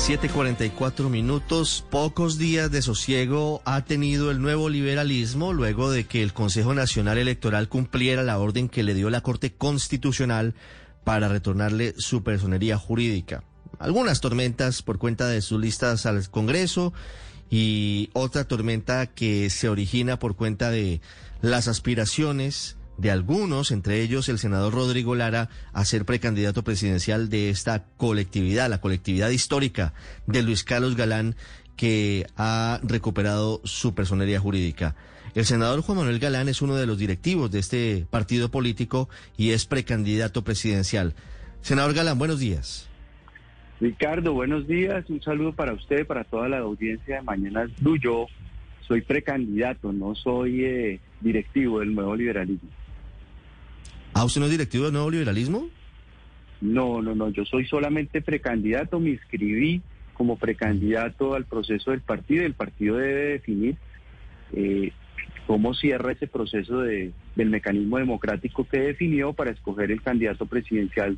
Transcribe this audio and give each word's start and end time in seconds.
7:44 0.00 1.10
minutos, 1.10 1.84
pocos 1.90 2.38
días 2.38 2.70
de 2.70 2.80
sosiego 2.80 3.60
ha 3.66 3.84
tenido 3.84 4.30
el 4.30 4.40
nuevo 4.40 4.70
liberalismo 4.70 5.52
luego 5.52 5.90
de 5.90 6.04
que 6.04 6.22
el 6.22 6.32
Consejo 6.32 6.72
Nacional 6.72 7.18
Electoral 7.18 7.68
cumpliera 7.68 8.22
la 8.22 8.38
orden 8.38 8.70
que 8.70 8.82
le 8.82 8.94
dio 8.94 9.10
la 9.10 9.20
Corte 9.20 9.52
Constitucional 9.52 10.54
para 11.04 11.28
retornarle 11.28 11.94
su 11.98 12.22
personería 12.22 12.78
jurídica. 12.78 13.44
Algunas 13.78 14.20
tormentas 14.20 14.82
por 14.82 14.98
cuenta 14.98 15.28
de 15.28 15.42
sus 15.42 15.60
listas 15.60 16.06
al 16.06 16.28
Congreso 16.30 16.94
y 17.50 18.08
otra 18.14 18.44
tormenta 18.44 19.06
que 19.06 19.50
se 19.50 19.68
origina 19.68 20.18
por 20.18 20.34
cuenta 20.34 20.70
de 20.70 21.02
las 21.42 21.68
aspiraciones 21.68 22.78
de 23.00 23.10
algunos, 23.10 23.70
entre 23.70 24.02
ellos 24.02 24.28
el 24.28 24.38
senador 24.38 24.74
Rodrigo 24.74 25.14
Lara, 25.14 25.48
a 25.72 25.84
ser 25.86 26.04
precandidato 26.04 26.62
presidencial 26.62 27.30
de 27.30 27.48
esta 27.48 27.84
colectividad, 27.96 28.68
la 28.68 28.82
colectividad 28.82 29.30
histórica 29.30 29.94
de 30.26 30.42
Luis 30.42 30.64
Carlos 30.64 30.96
Galán, 30.96 31.34
que 31.76 32.26
ha 32.36 32.78
recuperado 32.82 33.62
su 33.64 33.94
personería 33.94 34.38
jurídica. 34.38 34.96
El 35.34 35.46
senador 35.46 35.80
Juan 35.80 35.96
Manuel 35.96 36.18
Galán 36.18 36.50
es 36.50 36.60
uno 36.60 36.76
de 36.76 36.86
los 36.86 36.98
directivos 36.98 37.50
de 37.50 37.60
este 37.60 38.06
partido 38.10 38.50
político 38.50 39.08
y 39.38 39.52
es 39.52 39.64
precandidato 39.64 40.44
presidencial. 40.44 41.14
Senador 41.62 41.94
Galán, 41.94 42.18
buenos 42.18 42.38
días. 42.38 42.86
Ricardo, 43.80 44.34
buenos 44.34 44.68
días. 44.68 45.08
Un 45.08 45.22
saludo 45.22 45.54
para 45.54 45.72
usted, 45.72 46.06
para 46.06 46.24
toda 46.24 46.50
la 46.50 46.58
audiencia 46.58 47.16
de 47.16 47.22
Mañana 47.22 47.66
soy 48.86 49.02
precandidato, 49.02 49.92
no 49.92 50.16
soy 50.16 50.64
eh, 50.64 51.00
directivo 51.20 51.78
del 51.78 51.94
nuevo 51.94 52.16
liberalismo. 52.16 52.68
¿Ah, 54.20 54.24
usted 54.26 54.42
no 54.42 54.48
es 54.48 54.52
directivo 54.52 54.84
del 54.84 54.92
nuevo 54.92 55.10
liberalismo? 55.10 55.70
No, 56.60 57.00
no, 57.00 57.14
no, 57.14 57.30
yo 57.30 57.46
soy 57.46 57.64
solamente 57.64 58.20
precandidato, 58.20 59.00
me 59.00 59.12
inscribí 59.12 59.80
como 60.12 60.36
precandidato 60.36 61.32
al 61.32 61.46
proceso 61.46 61.92
del 61.92 62.02
partido. 62.02 62.44
El 62.44 62.52
partido 62.52 62.98
debe 62.98 63.30
definir 63.30 63.76
eh, 64.52 64.92
cómo 65.46 65.72
cierra 65.72 66.12
ese 66.12 66.26
proceso 66.26 66.80
de, 66.80 67.12
del 67.34 67.48
mecanismo 67.48 67.96
democrático 67.96 68.68
que 68.68 68.80
definió 68.80 69.32
para 69.32 69.52
escoger 69.52 69.90
el 69.90 70.02
candidato 70.02 70.44
presidencial 70.44 71.16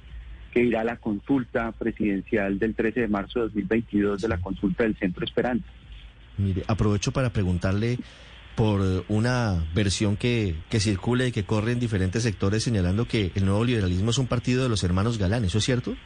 que 0.52 0.62
irá 0.62 0.82
a 0.82 0.84
la 0.84 0.96
consulta 0.98 1.72
presidencial 1.72 2.60
del 2.60 2.76
13 2.76 3.00
de 3.00 3.08
marzo 3.08 3.40
de 3.40 3.46
2022 3.46 4.22
de 4.22 4.28
la 4.28 4.40
consulta 4.40 4.84
del 4.84 4.96
Centro 4.96 5.24
Esperanza. 5.24 5.66
Mire, 6.38 6.62
aprovecho 6.68 7.10
para 7.10 7.30
preguntarle 7.30 7.98
por 8.54 9.04
una 9.08 9.64
versión 9.74 10.16
que, 10.16 10.54
que 10.70 10.80
circula 10.80 11.26
y 11.26 11.32
que 11.32 11.44
corre 11.44 11.72
en 11.72 11.80
diferentes 11.80 12.22
sectores 12.22 12.62
señalando 12.62 13.06
que 13.06 13.32
el 13.34 13.46
nuevo 13.46 13.64
liberalismo 13.64 14.10
es 14.10 14.18
un 14.18 14.26
partido 14.26 14.62
de 14.62 14.68
los 14.68 14.84
hermanos 14.84 15.18
Galán. 15.18 15.44
¿Eso 15.44 15.58
es 15.58 15.64
cierto? 15.64 15.96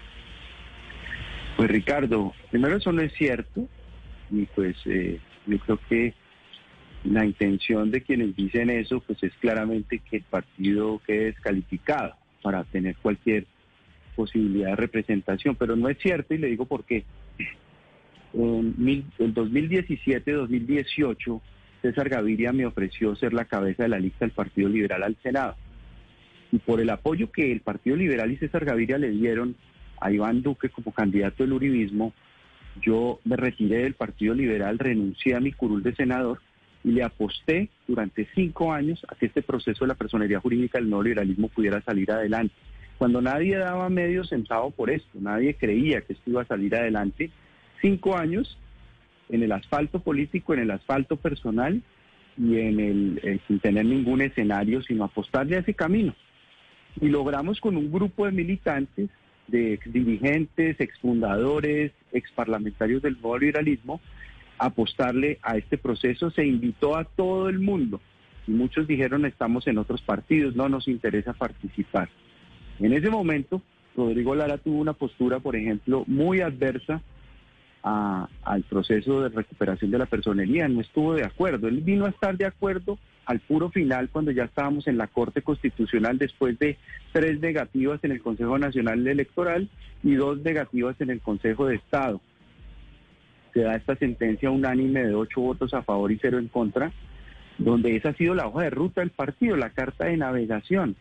Pues 1.57 1.71
Ricardo, 1.71 2.33
primero 2.51 2.77
eso 2.77 2.93
no 2.93 3.03
es 3.03 3.13
cierto 3.15 3.69
y 4.31 4.47
pues 4.47 4.77
eh, 4.85 5.21
yo 5.47 5.59
creo 5.59 5.81
que 5.89 6.15
la 7.05 7.25
intención 7.25 7.91
de 7.91 8.03
quienes 8.03 8.37
dicen 8.37 8.69
eso 8.71 9.01
pues 9.01 9.23
es 9.23 9.33
claramente 9.41 10.01
que 10.01 10.19
el 10.19 10.25
partido 10.25 11.01
quede 11.07 11.27
descalificado 11.27 12.15
para 12.43 12.65
tener 12.65 12.97
cualquier 12.97 13.47
posibilidad 14.15 14.71
de 14.71 14.77
representación, 14.77 15.57
pero 15.57 15.77
no 15.77 15.89
es 15.89 15.99
cierto 15.99 16.35
y 16.35 16.39
le 16.39 16.49
digo 16.49 16.67
por 16.67 16.85
qué. 16.85 17.05
En 18.35 18.75
el 19.19 19.35
2017-2018 19.35 21.41
César 21.83 22.09
Gaviria 22.09 22.53
me 22.53 22.67
ofreció 22.67 23.15
ser 23.17 23.33
la 23.33 23.45
cabeza 23.45 23.85
de 23.85 23.89
la 23.89 23.99
lista 23.99 24.25
del 24.25 24.33
Partido 24.33 24.69
Liberal 24.69 25.03
al 25.03 25.17
Senado. 25.23 25.57
Y 26.53 26.59
por 26.59 26.81
el 26.81 26.91
apoyo 26.91 27.31
que 27.31 27.53
el 27.53 27.61
Partido 27.61 27.97
Liberal 27.97 28.31
y 28.31 28.37
César 28.37 28.65
Gaviria 28.65 28.99
le 28.99 29.11
dieron 29.11 29.57
a 30.01 30.11
Iván 30.11 30.43
Duque 30.43 30.69
como 30.69 30.93
candidato 30.93 31.43
del 31.43 31.53
uribismo, 31.53 32.13
yo 32.81 33.21
me 33.25 33.37
retiré 33.37 33.79
del 33.79 33.95
Partido 33.95 34.35
Liberal, 34.35 34.79
renuncié 34.79 35.35
a 35.35 35.41
mi 35.41 35.53
curul 35.53 35.83
de 35.83 35.95
senador 35.95 36.41
y 36.85 36.91
le 36.91 37.03
aposté 37.03 37.71
durante 37.89 38.29
cinco 38.35 38.73
años 38.73 39.05
a 39.09 39.15
que 39.15 39.27
este 39.27 39.43
proceso 39.43 39.85
de 39.85 39.89
la 39.89 39.95
personería 39.95 40.41
jurídica 40.41 40.79
del 40.79 40.89
nuevo 40.89 41.03
liberalismo 41.03 41.49
pudiera 41.49 41.81
salir 41.83 42.11
adelante. 42.13 42.55
Cuando 42.99 43.21
nadie 43.21 43.57
daba 43.57 43.89
medio 43.89 44.25
centavo 44.25 44.71
por 44.71 44.91
esto, 44.91 45.19
nadie 45.21 45.55
creía 45.55 46.01
que 46.03 46.15
esto 46.15 46.31
iba 46.31 46.43
a 46.43 46.47
salir 46.47 46.75
adelante, 46.75 47.31
cinco 47.81 48.17
años 48.17 48.59
en 49.29 49.43
el 49.43 49.53
asfalto 49.53 50.01
político, 50.01 50.55
en 50.55 50.61
el 50.61 50.71
asfalto 50.71 51.17
personal 51.17 51.83
y 52.39 52.59
en 52.59 52.81
el 52.81 53.21
eh, 53.23 53.41
sin 53.47 53.61
tener 53.61 53.87
ningún 53.87 54.21
escenario, 54.21 54.83
sino 54.83 55.05
apostarle 55.05 55.57
a 55.57 55.61
ese 55.61 55.75
camino. 55.75 56.15
Y 57.01 57.09
logramos 57.09 57.61
con 57.61 57.77
un 57.77 57.91
grupo 57.91 58.27
de 58.27 58.33
militantes, 58.33 59.11
de 59.49 59.75
ex 59.75 59.93
dirigentes, 59.93 60.81
exfundadores, 60.81 61.93
exparlamentarios 62.13 63.03
del 63.03 63.15
nuevo 63.15 63.39
liberalismo, 63.39 64.01
apostarle 64.59 65.39
a 65.43 65.57
este 65.57 65.79
proceso. 65.79 66.31
Se 66.31 66.45
invitó 66.45 66.97
a 66.97 67.05
todo 67.05 67.49
el 67.49 67.59
mundo 67.59 68.01
y 68.47 68.53
muchos 68.53 68.87
dijeron 68.87 69.25
estamos 69.25 69.67
en 69.67 69.79
otros 69.79 70.03
partidos, 70.03 70.57
no 70.57 70.69
nos 70.69 70.89
interesa 70.89 71.33
participar. 71.33 72.09
En 72.79 72.93
ese 72.93 73.11
momento, 73.11 73.63
Rodrigo 73.97 74.35
Lara 74.35 74.59
tuvo 74.59 74.79
una 74.79 74.93
postura, 74.93 75.41
por 75.41 75.57
ejemplo, 75.57 76.05
muy 76.07 76.41
adversa 76.41 77.03
al 77.87 78.63
proceso 78.65 79.23
de 79.23 79.29
recuperación 79.29 79.93
de 79.93 79.99
la 79.99 80.07
personería, 80.07 80.67
no 80.67 80.81
estuvo 80.81 81.15
de 81.15 81.25
acuerdo. 81.25 81.69
Él 81.69 81.83
vino 81.83 82.05
a 82.05 82.09
estar 82.09 82.37
de 82.37 82.45
acuerdo 82.45 82.99
al 83.27 83.39
puro 83.39 83.71
final 83.71 84.09
cuando 84.11 84.33
ya 84.33 84.45
estábamos 84.45 84.89
en 84.89 84.99
la 84.99 85.07
Corte 85.07 85.43
Constitucional 85.43 86.19
después 86.19 86.59
de 86.59 86.79
tres 87.13 87.39
negativas 87.41 88.03
en 88.03 88.11
el 88.11 88.21
Consejo 88.21 88.59
Nacional 88.59 89.07
Electoral 89.07 89.69
y 90.03 90.15
dos 90.15 90.39
negativas 90.43 91.01
en 91.01 91.11
el 91.11 91.21
Consejo 91.21 91.67
de 91.67 91.77
Estado. 91.77 92.21
Se 93.55 93.61
da 93.61 93.77
esta 93.77 93.95
sentencia 93.95 94.51
unánime 94.51 95.05
de 95.05 95.15
ocho 95.15 95.41
votos 95.41 95.73
a 95.73 95.83
favor 95.83 96.11
y 96.11 96.19
cero 96.21 96.39
en 96.39 96.49
contra, 96.49 96.91
donde 97.59 97.95
esa 97.95 98.09
ha 98.09 98.15
sido 98.15 98.35
la 98.35 98.49
hoja 98.49 98.65
de 98.65 98.71
ruta 98.71 99.01
del 99.01 99.11
partido, 99.11 99.57
la 99.57 99.71
carta 99.71 100.07
de 100.07 100.17
navegación, 100.17 100.97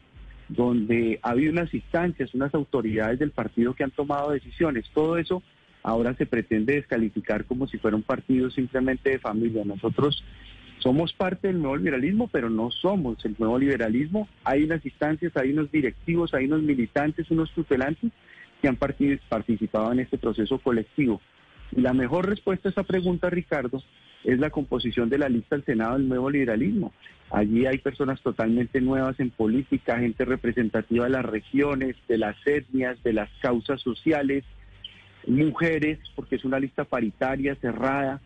donde 0.50 1.20
ha 1.24 1.32
habido 1.32 1.52
unas 1.52 1.74
instancias, 1.74 2.36
unas 2.36 2.54
autoridades 2.54 3.18
del 3.18 3.32
partido 3.32 3.74
que 3.74 3.84
han 3.84 3.92
tomado 3.92 4.32
decisiones. 4.32 4.86
Todo 4.94 5.18
eso 5.18 5.42
ahora 5.86 6.16
se 6.16 6.26
pretende 6.26 6.74
descalificar 6.74 7.46
como 7.46 7.68
si 7.68 7.78
fuera 7.78 7.96
un 7.96 8.02
partido 8.02 8.50
simplemente 8.50 9.12
de 9.12 9.20
familia. 9.20 9.64
Nosotros 9.64 10.24
somos 10.80 11.14
parte 11.14 11.48
del 11.48 11.62
nuevo 11.62 11.78
liberalismo, 11.78 12.28
pero 12.28 12.50
no 12.50 12.72
somos 12.72 13.24
el 13.24 13.36
nuevo 13.38 13.60
liberalismo. 13.60 14.28
Hay 14.44 14.64
unas 14.64 14.84
instancias, 14.84 15.32
hay 15.38 15.52
unos 15.52 15.72
directivos, 15.72 16.34
hay 16.34 16.46
unos 16.46 16.64
militantes, 16.64 17.30
unos 17.30 17.52
tutelantes 17.52 18.12
que 18.62 18.68
han 18.68 18.78
participado 18.78 19.92
en 19.92 20.00
este 20.00 20.18
proceso 20.18 20.58
colectivo. 20.58 21.22
Y 21.72 21.82
la 21.82 21.94
mejor 21.94 22.28
respuesta 22.28 22.68
a 22.68 22.72
esa 22.72 22.84
pregunta, 22.84 23.30
Ricardo, 23.30 23.84
es 24.24 24.40
la 24.40 24.50
composición 24.50 25.08
de 25.08 25.20
la 25.20 25.30
lista 25.30 25.56
del 25.56 25.66
Senado 25.66 26.00
del 26.00 26.10
nuevo 26.10 26.32
liberalismo. 26.32 26.94
Allí 27.30 27.68
hay 27.68 27.78
personas 27.78 28.22
totalmente 28.22 28.82
nuevas 28.82 29.20
en 29.20 29.30
política, 29.30 30.00
gente 30.00 30.26
representativa 30.26 31.06
de 31.06 31.12
las 31.12 31.26
regiones, 31.26 31.96
de 32.08 32.18
las 32.18 32.36
etnias, 32.48 33.02
de 33.04 33.14
las 33.14 33.30
causas 33.40 33.82
sociales, 33.82 34.44
mujeres, 35.28 36.00
porque 36.16 36.36
es 36.36 36.46
una 36.46 36.60
lista 36.60 36.84
paritaria, 36.84 37.56
cerrada, 37.56 38.22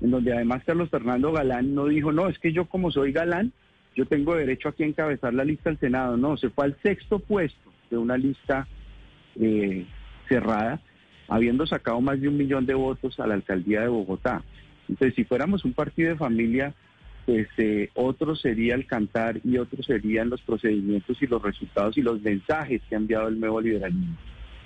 en 0.00 0.10
donde 0.10 0.32
además 0.32 0.62
Carlos 0.64 0.90
Fernando 0.90 1.32
Galán 1.32 1.74
no 1.74 1.86
dijo, 1.86 2.12
no, 2.12 2.28
es 2.28 2.38
que 2.38 2.52
yo 2.52 2.66
como 2.66 2.90
soy 2.90 3.12
galán, 3.12 3.52
yo 3.94 4.06
tengo 4.06 4.34
derecho 4.34 4.68
aquí 4.68 4.82
a 4.82 4.86
encabezar 4.86 5.32
la 5.32 5.44
lista 5.44 5.70
del 5.70 5.78
Senado. 5.78 6.16
No, 6.16 6.36
se 6.36 6.50
fue 6.50 6.64
al 6.66 6.76
sexto 6.82 7.20
puesto 7.20 7.72
de 7.90 7.96
una 7.96 8.16
lista 8.16 8.66
eh, 9.40 9.86
cerrada, 10.28 10.80
habiendo 11.28 11.66
sacado 11.66 12.00
más 12.00 12.20
de 12.20 12.28
un 12.28 12.36
millón 12.36 12.66
de 12.66 12.74
votos 12.74 13.18
a 13.20 13.26
la 13.26 13.34
alcaldía 13.34 13.82
de 13.82 13.88
Bogotá. 13.88 14.42
Entonces, 14.88 15.14
si 15.14 15.24
fuéramos 15.24 15.64
un 15.64 15.72
partido 15.72 16.10
de 16.10 16.16
familia, 16.16 16.74
pues 17.24 17.48
eh, 17.56 17.88
otro 17.94 18.36
sería 18.36 18.74
el 18.74 18.86
cantar 18.86 19.40
y 19.44 19.56
otro 19.56 19.82
serían 19.82 20.28
los 20.28 20.42
procedimientos 20.42 21.22
y 21.22 21.26
los 21.26 21.40
resultados 21.40 21.96
y 21.96 22.02
los 22.02 22.20
mensajes 22.20 22.82
que 22.88 22.94
ha 22.94 22.98
enviado 22.98 23.28
el 23.28 23.40
nuevo 23.40 23.60
liberalismo. 23.60 24.16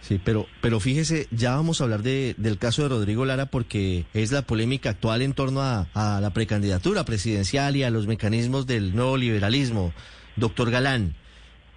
Sí, 0.00 0.20
pero, 0.24 0.46
pero 0.60 0.80
fíjese, 0.80 1.28
ya 1.30 1.54
vamos 1.56 1.80
a 1.80 1.84
hablar 1.84 2.02
de, 2.02 2.34
del 2.38 2.58
caso 2.58 2.82
de 2.82 2.88
Rodrigo 2.88 3.24
Lara 3.24 3.46
porque 3.46 4.06
es 4.14 4.32
la 4.32 4.42
polémica 4.42 4.90
actual 4.90 5.22
en 5.22 5.34
torno 5.34 5.60
a, 5.60 5.88
a 5.92 6.20
la 6.20 6.30
precandidatura 6.30 7.04
presidencial 7.04 7.76
y 7.76 7.82
a 7.82 7.90
los 7.90 8.06
mecanismos 8.06 8.66
del 8.66 8.94
nuevo 8.94 9.16
liberalismo, 9.16 9.92
doctor 10.36 10.70
Galán. 10.70 11.14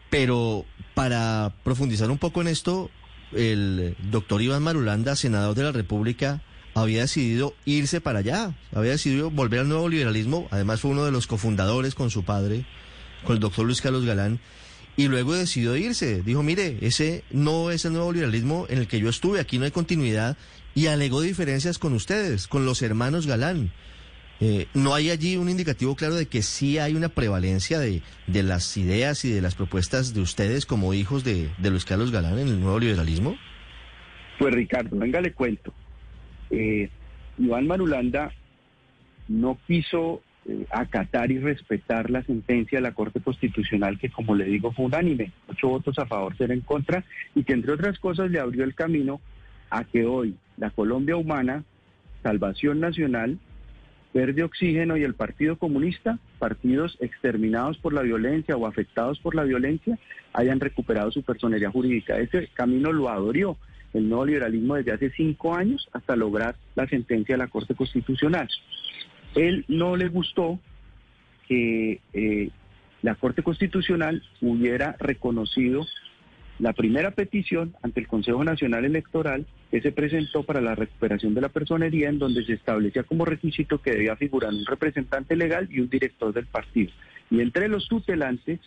Pero 0.09 0.65
para 0.94 1.53
profundizar 1.63 2.12
un 2.12 2.18
poco 2.18 2.41
en 2.41 2.47
esto, 2.47 2.89
el 3.33 3.95
doctor 4.12 4.41
Iván 4.41 4.63
Marulanda, 4.63 5.15
senador 5.15 5.56
de 5.56 5.63
la 5.63 5.71
República, 5.71 6.41
había 6.74 7.01
decidido 7.01 7.53
irse 7.65 8.01
para 8.01 8.19
allá, 8.19 8.56
había 8.74 8.91
decidido 8.91 9.29
volver 9.29 9.62
al 9.62 9.69
nuevo 9.69 9.89
liberalismo, 9.89 10.47
además 10.51 10.81
fue 10.81 10.91
uno 10.91 11.06
de 11.06 11.12
los 11.12 11.27
cofundadores 11.27 11.95
con 11.95 12.09
su 12.09 12.24
padre, 12.24 12.65
con 13.25 13.35
el 13.35 13.39
doctor 13.39 13.65
Luis 13.65 13.81
Carlos 13.81 14.06
Galán, 14.06 14.39
y 14.97 15.07
luego 15.07 15.33
decidió 15.33 15.75
irse. 15.75 16.21
Dijo, 16.21 16.43
mire, 16.43 16.77
ese 16.81 17.23
no 17.31 17.71
es 17.71 17.85
el 17.85 17.93
nuevo 17.93 18.11
liberalismo 18.11 18.65
en 18.69 18.79
el 18.79 18.88
que 18.88 18.99
yo 18.99 19.09
estuve, 19.09 19.39
aquí 19.39 19.57
no 19.57 19.65
hay 19.65 19.71
continuidad, 19.71 20.38
y 20.75 20.88
alegó 20.88 21.21
diferencias 21.21 21.77
con 21.79 21.93
ustedes, 21.93 22.47
con 22.47 22.65
los 22.65 22.81
hermanos 22.81 23.27
Galán. 23.27 23.71
Eh, 24.43 24.67
¿No 24.73 24.95
hay 24.95 25.11
allí 25.11 25.38
un 25.38 25.49
indicativo 25.49 25.95
claro 25.95 26.15
de 26.15 26.25
que 26.25 26.41
sí 26.41 26.79
hay 26.79 26.95
una 26.95 27.09
prevalencia 27.09 27.77
de, 27.79 28.01
de 28.25 28.41
las 28.43 28.75
ideas 28.75 29.23
y 29.23 29.31
de 29.31 29.41
las 29.41 29.53
propuestas 29.53 30.13
de 30.15 30.21
ustedes 30.21 30.65
como 30.65 30.93
hijos 30.95 31.23
de, 31.23 31.49
Luis 31.61 31.85
Carlos 31.85 32.11
Galán 32.11 32.39
en 32.39 32.47
el 32.47 32.59
nuevo 32.59 32.79
liberalismo? 32.79 33.38
Pues 34.39 34.53
Ricardo, 34.55 34.97
venga, 34.97 35.21
le 35.21 35.31
cuento. 35.33 35.73
eh, 36.49 36.89
Iván 37.38 37.67
Marulanda 37.67 38.33
no 39.27 39.57
quiso 39.67 40.21
eh, 40.51 40.65
acatar 40.69 41.31
y 41.31 41.39
respetar 41.39 42.09
la 42.09 42.24
sentencia 42.24 42.80
de 42.80 42.83
la 42.83 42.94
Corte 42.94 43.21
Constitucional, 43.21 43.98
que 43.98 44.09
como 44.09 44.36
le 44.36 44.45
digo 44.45 44.71
fue 44.74 44.86
unánime, 44.86 45.31
ocho 45.48 45.69
votos 45.69 45.98
a 45.98 46.06
favor, 46.06 46.36
cero 46.38 46.53
en 46.53 46.62
contra, 46.62 47.06
y 47.36 47.44
que 47.44 47.53
entre 47.53 47.71
otras 47.71 48.00
cosas 48.00 48.30
le 48.30 48.39
abrió 48.39 48.63
el 48.63 48.75
camino 48.75 49.21
a 49.69 49.86
que 49.86 50.06
hoy 50.06 50.36
la 50.57 50.69
Colombia 50.69 51.15
Humana, 51.15 51.63
Salvación 52.21 52.80
Nacional, 52.80 53.39
Verde 54.13 54.44
Oxígeno 54.44 54.98
y 54.98 55.03
el 55.03 55.13
Partido 55.13 55.57
Comunista, 55.57 56.19
partidos 56.38 56.98
exterminados 57.00 57.77
por 57.77 57.94
la 57.94 58.01
violencia 58.01 58.57
o 58.57 58.68
afectados 58.68 59.19
por 59.19 59.36
la 59.36 59.44
violencia, 59.44 59.98
hayan 60.33 60.59
recuperado 60.59 61.12
su 61.12 61.24
personería 61.24 61.71
jurídica. 61.71 62.19
Ese 62.19 62.50
camino 62.53 62.92
lo 62.92 63.07
abrió 63.07 63.57
el 63.94 64.09
nuevo 64.09 64.25
liberalismo 64.25 64.75
desde 64.75 64.92
hace 64.92 65.12
cinco 65.12 65.56
años 65.56 65.88
hasta 65.94 66.15
lograr 66.15 66.56
la 66.75 66.88
sentencia 66.88 67.36
de 67.36 67.39
la 67.44 67.48
Corte 67.48 67.74
Constitucional. 67.74 68.50
Él 69.36 69.66
no 69.68 69.95
le 69.95 70.10
gustó 70.10 70.60
que 71.48 72.00
eh, 72.13 72.50
la 73.01 73.16
Corte 73.16 73.44
Constitucional 73.44 74.24
hubiera 74.42 74.95
reconocido 75.00 75.86
la 76.60 76.74
primera 76.74 77.12
petición 77.12 77.75
ante 77.81 78.01
el 78.01 78.07
Consejo 78.07 78.44
Nacional 78.44 78.86
Electoral 78.86 79.48
que 79.72 79.81
se 79.81 79.92
presentó 79.92 80.44
para 80.44 80.62
la 80.62 80.75
recuperación 80.75 81.33
de 81.33 81.42
la 81.42 81.50
personería 81.50 82.10
en 82.10 82.19
donde 82.19 82.45
se 82.45 82.54
establecía 82.54 83.04
como 83.04 83.25
requisito 83.25 83.81
que 83.81 83.92
debía 83.92 84.16
figurar 84.16 84.54
un 84.54 84.66
representante 84.66 85.36
legal 85.36 85.68
y 85.72 85.80
un 85.80 85.89
director 85.89 86.31
del 86.34 86.45
partido. 86.45 86.92
Y 87.31 87.42
entre 87.42 87.68
los 87.68 87.88
tutelantes 87.88 88.60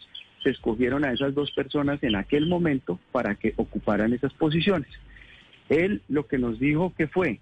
se 0.42 0.50
escogieron 0.50 1.04
a 1.04 1.12
esas 1.12 1.34
dos 1.34 1.52
personas 1.52 2.02
en 2.02 2.16
aquel 2.16 2.46
momento 2.46 2.98
para 3.12 3.36
que 3.36 3.54
ocuparan 3.56 4.12
esas 4.12 4.32
posiciones. 4.34 4.88
Él 5.68 6.02
lo 6.08 6.26
que 6.26 6.38
nos 6.38 6.58
dijo 6.58 6.92
que 6.96 7.06
fue, 7.06 7.38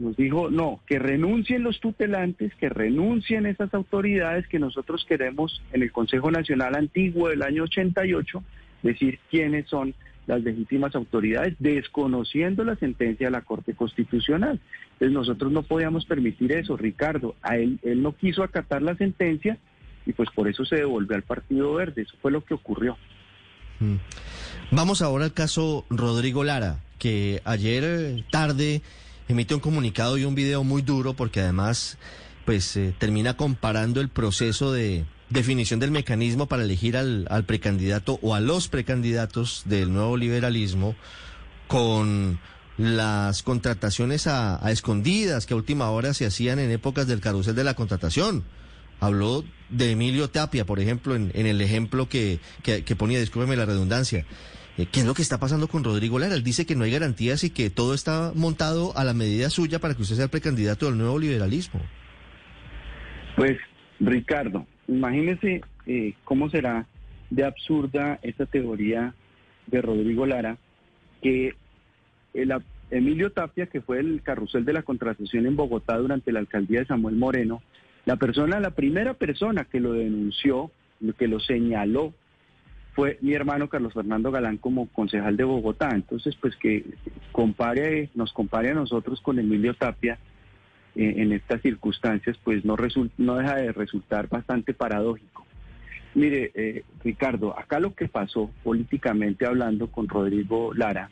nos 0.00 0.16
dijo, 0.16 0.50
no, 0.50 0.80
que 0.86 0.98
renuncien 0.98 1.62
los 1.62 1.78
tutelantes, 1.78 2.54
que 2.56 2.70
renuncien 2.70 3.46
esas 3.46 3.72
autoridades 3.74 4.48
que 4.48 4.58
nosotros 4.58 5.04
queremos 5.06 5.62
en 5.72 5.82
el 5.82 5.92
Consejo 5.92 6.30
Nacional 6.30 6.74
Antiguo 6.74 7.28
del 7.28 7.42
año 7.42 7.64
88, 7.64 8.42
decir 8.82 9.18
quiénes 9.30 9.68
son 9.68 9.94
las 10.26 10.42
legítimas 10.42 10.94
autoridades, 10.94 11.54
desconociendo 11.58 12.64
la 12.64 12.76
sentencia 12.76 13.26
de 13.26 13.32
la 13.32 13.42
Corte 13.42 13.74
Constitucional. 13.74 14.58
Entonces 14.92 15.12
nosotros 15.12 15.52
no 15.52 15.62
podíamos 15.62 16.06
permitir 16.06 16.52
eso, 16.52 16.76
Ricardo. 16.76 17.34
A 17.42 17.56
él, 17.56 17.78
él 17.82 18.02
no 18.02 18.12
quiso 18.16 18.42
acatar 18.42 18.80
la 18.80 18.96
sentencia 18.96 19.58
y 20.06 20.12
pues 20.12 20.30
por 20.34 20.48
eso 20.48 20.64
se 20.64 20.76
devolvió 20.76 21.16
al 21.16 21.22
Partido 21.22 21.74
Verde. 21.74 22.02
Eso 22.02 22.16
fue 22.22 22.30
lo 22.30 22.42
que 22.42 22.54
ocurrió. 22.54 22.96
Mm. 23.80 23.96
Vamos 24.70 25.02
ahora 25.02 25.24
al 25.24 25.34
caso 25.34 25.84
Rodrigo 25.90 26.44
Lara, 26.44 26.80
que 26.98 27.42
ayer 27.44 27.84
eh, 27.84 28.24
tarde 28.30 28.82
emite 29.30 29.54
un 29.54 29.60
comunicado 29.60 30.18
y 30.18 30.24
un 30.24 30.34
video 30.34 30.64
muy 30.64 30.82
duro 30.82 31.14
porque 31.14 31.40
además 31.40 31.98
pues 32.44 32.76
eh, 32.76 32.94
termina 32.98 33.36
comparando 33.36 34.00
el 34.00 34.08
proceso 34.08 34.72
de 34.72 35.04
definición 35.28 35.78
del 35.78 35.92
mecanismo 35.92 36.46
para 36.46 36.64
elegir 36.64 36.96
al, 36.96 37.26
precandidato 37.46 38.18
o 38.22 38.34
a 38.34 38.40
los 38.40 38.68
precandidatos 38.68 39.62
del 39.66 39.92
nuevo 39.92 40.16
liberalismo 40.16 40.96
con 41.68 42.40
las 42.76 43.42
contrataciones 43.42 44.26
a, 44.26 44.64
a, 44.64 44.72
escondidas 44.72 45.46
que 45.46 45.54
a 45.54 45.56
última 45.56 45.90
hora 45.90 46.12
se 46.14 46.26
hacían 46.26 46.58
en 46.58 46.70
épocas 46.70 47.06
del 47.06 47.20
carrusel 47.20 47.54
de 47.54 47.64
la 47.64 47.74
contratación. 47.74 48.42
Habló 48.98 49.44
de 49.68 49.92
Emilio 49.92 50.28
Tapia, 50.28 50.66
por 50.66 50.80
ejemplo, 50.80 51.14
en, 51.14 51.30
en 51.34 51.46
el 51.46 51.60
ejemplo 51.60 52.08
que, 52.08 52.40
que, 52.62 52.82
que 52.82 52.96
ponía, 52.96 53.20
discúlpeme 53.20 53.56
la 53.56 53.66
redundancia. 53.66 54.26
Eh, 54.80 54.86
¿Qué 54.90 55.00
es 55.00 55.06
lo 55.06 55.12
que 55.12 55.20
está 55.20 55.38
pasando 55.38 55.68
con 55.68 55.84
Rodrigo 55.84 56.18
Lara? 56.18 56.34
Él 56.34 56.42
dice 56.42 56.64
que 56.64 56.74
no 56.74 56.84
hay 56.84 56.90
garantías 56.90 57.44
y 57.44 57.50
que 57.50 57.68
todo 57.68 57.92
está 57.92 58.32
montado 58.34 58.96
a 58.96 59.04
la 59.04 59.12
medida 59.12 59.50
suya 59.50 59.78
para 59.78 59.94
que 59.94 60.00
usted 60.00 60.16
sea 60.16 60.24
el 60.24 60.30
precandidato 60.30 60.86
del 60.86 60.96
nuevo 60.96 61.18
liberalismo. 61.18 61.82
Pues, 63.36 63.58
Ricardo, 63.98 64.66
imagínese 64.88 65.60
eh, 65.86 66.14
cómo 66.24 66.48
será 66.48 66.86
de 67.28 67.44
absurda 67.44 68.18
esta 68.22 68.46
teoría 68.46 69.14
de 69.66 69.82
Rodrigo 69.82 70.24
Lara, 70.24 70.56
que 71.20 71.54
el, 72.32 72.54
Emilio 72.90 73.32
Tapia, 73.32 73.66
que 73.66 73.82
fue 73.82 74.00
el 74.00 74.22
carrusel 74.22 74.64
de 74.64 74.72
la 74.72 74.82
contratación 74.82 75.44
en 75.44 75.56
Bogotá 75.56 75.98
durante 75.98 76.32
la 76.32 76.40
alcaldía 76.40 76.80
de 76.80 76.86
Samuel 76.86 77.16
Moreno, 77.16 77.62
la 78.06 78.16
persona, 78.16 78.60
la 78.60 78.70
primera 78.70 79.12
persona 79.12 79.64
que 79.64 79.78
lo 79.78 79.92
denunció, 79.92 80.70
que 81.18 81.28
lo 81.28 81.38
señaló, 81.38 82.14
fue 83.00 83.16
mi 83.22 83.32
hermano 83.32 83.70
Carlos 83.70 83.94
Fernando 83.94 84.30
Galán 84.30 84.58
como 84.58 84.86
concejal 84.88 85.34
de 85.34 85.44
Bogotá. 85.44 85.88
Entonces, 85.94 86.36
pues 86.38 86.54
que 86.56 86.84
compare, 87.32 88.10
nos 88.14 88.30
compare 88.34 88.72
a 88.72 88.74
nosotros 88.74 89.22
con 89.22 89.38
Emilio 89.38 89.72
Tapia 89.72 90.18
eh, 90.94 91.14
en 91.16 91.32
estas 91.32 91.62
circunstancias, 91.62 92.36
pues 92.44 92.62
no, 92.62 92.76
no 93.16 93.36
deja 93.36 93.56
de 93.56 93.72
resultar 93.72 94.28
bastante 94.28 94.74
paradójico. 94.74 95.46
Mire, 96.14 96.52
eh, 96.54 96.84
Ricardo, 97.02 97.58
acá 97.58 97.80
lo 97.80 97.94
que 97.94 98.06
pasó 98.06 98.50
políticamente 98.62 99.46
hablando 99.46 99.90
con 99.90 100.06
Rodrigo 100.06 100.74
Lara 100.74 101.10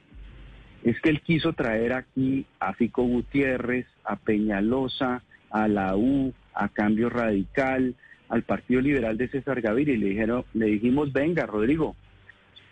es 0.85 1.01
que 1.01 1.09
él 1.09 1.23
quiso 1.23 1.55
traer 1.55 1.95
aquí 1.95 2.45
a 2.61 2.75
Fico 2.75 3.03
Gutiérrez, 3.03 3.87
a 4.05 4.17
Peñalosa, 4.17 5.23
a 5.49 5.69
la 5.69 5.97
U, 5.97 6.35
a 6.53 6.69
Cambio 6.69 7.09
Radical, 7.09 7.95
al 8.29 8.43
Partido 8.43 8.81
Liberal 8.81 9.17
de 9.17 9.29
César 9.29 9.61
Gaviria 9.61 9.95
y 9.95 9.99
le 9.99 10.09
dijeron, 10.09 10.45
le 10.55 10.67
dijimos, 10.67 11.13
venga, 11.13 11.47
Rodrigo, 11.47 11.97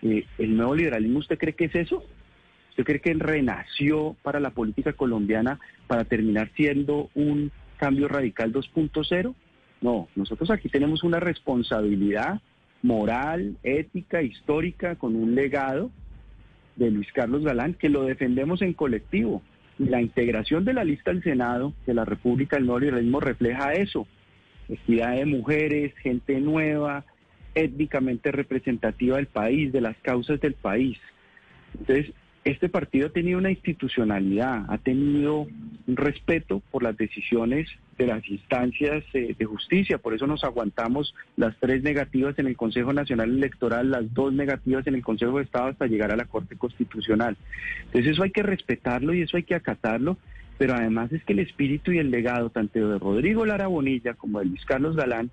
eh, 0.03 0.25
¿el 0.39 0.57
nuevo 0.57 0.75
liberalismo 0.75 1.19
usted 1.19 1.39
cree 1.39 1.55
que 1.55 1.67
es 1.67 1.75
eso? 1.75 2.05
¿Usted 2.71 2.85
cree 2.85 3.01
que 3.01 3.11
él 3.11 3.21
renació 3.21 4.17
para 4.23 4.39
la 4.39 4.51
política 4.51 4.93
colombiana 4.93 5.59
para 5.87 6.05
terminar 6.05 6.51
siendo 6.55 7.11
un 7.15 7.51
cambio 7.79 8.09
radical 8.09 8.53
2.0? 8.53 9.35
No, 9.81 10.09
nosotros 10.15 10.51
aquí 10.51 10.69
tenemos 10.69 11.03
una 11.03 11.21
responsabilidad 11.21 12.41
moral, 12.83 13.57
ética, 13.63 14.23
histórica, 14.23 14.97
con 14.97 15.17
un 15.17 15.35
legado 15.35 15.91
de 16.77 16.91
Luis 16.91 17.11
Carlos 17.13 17.43
Galán 17.43 17.75
que 17.75 17.89
lo 17.89 18.05
defendemos 18.05 18.61
en 18.61 18.75
colectivo. 18.75 19.43
La 19.79 20.01
integración 20.03 20.65
de 20.65 20.75
la 20.75 20.85
lista 20.85 21.11
al 21.11 21.23
Senado 21.23 21.73
de 21.87 21.95
la 21.95 22.05
República 22.05 22.57
del 22.57 22.67
Nuevo 22.67 22.81
Liberalismo 22.81 23.21
refleja 23.21 23.73
eso 23.73 24.07
equidad 24.69 25.17
de 25.17 25.27
mujeres, 25.27 25.95
gente 25.99 26.41
nueva, 26.41 27.05
étnicamente 27.55 28.33
representativa 28.33 29.17
del 29.17 29.27
país, 29.27 29.73
de 29.73 29.81
las 29.81 29.97
causas 29.99 30.41
del 30.41 30.55
país. 30.55 30.99
Entonces, 31.79 32.13
este 32.45 32.69
partido 32.69 33.09
ha 33.09 33.11
tenido 33.11 33.39
una 33.39 33.51
institucionalidad, 33.51 34.67
ha 34.69 34.79
tenido 34.79 35.49
un 35.87 35.97
respeto 35.97 36.63
por 36.71 36.85
las 36.85 36.97
decisiones 36.97 37.69
de 37.99 38.07
las 38.07 38.29
instancias 38.29 39.03
eh, 39.15 39.35
de 39.37 39.45
justicia, 39.47 39.99
por 39.99 40.15
eso 40.15 40.29
nos 40.29 40.45
aguantamos 40.45 41.13
las 41.37 41.57
tres 41.59 41.83
negativas 41.83 42.39
en 42.39 42.47
el 42.47 42.57
Consejo 42.57 42.93
Nacional 42.93 43.31
Electoral, 43.31 43.91
las 43.91 44.15
dos 44.15 44.33
negativas 44.33 44.87
en 44.87 44.95
el 44.95 45.03
Consejo 45.03 45.39
de 45.39 45.45
Estado 45.45 45.71
hasta 45.71 45.89
llegar 45.89 46.13
a 46.13 46.17
la 46.17 46.27
Corte 46.27 46.57
Constitucional. 46.57 47.37
Entonces 47.87 48.13
eso 48.13 48.23
hay 48.23 48.31
que 48.31 48.45
respetarlo 48.45 49.13
y 49.13 49.23
eso 49.23 49.37
hay 49.37 49.43
que 49.43 49.57
acatarlo 49.57 50.17
pero 50.59 50.75
además 50.75 51.13
es 51.13 51.23
que 51.25 51.33
el 51.33 51.41
espíritu 51.41 51.93
y 51.93 51.99
el 51.99 52.11
legado 52.11 52.51
tanto 52.51 52.89
de 52.89 52.99
Rodrigo 52.99 53.45
Lara 53.45 53.67
Bonilla 53.67 54.15
como 54.15 54.39
de 54.39 54.47
Luis 54.47 54.65
Carlos 54.65 54.97
Galán 54.97 55.31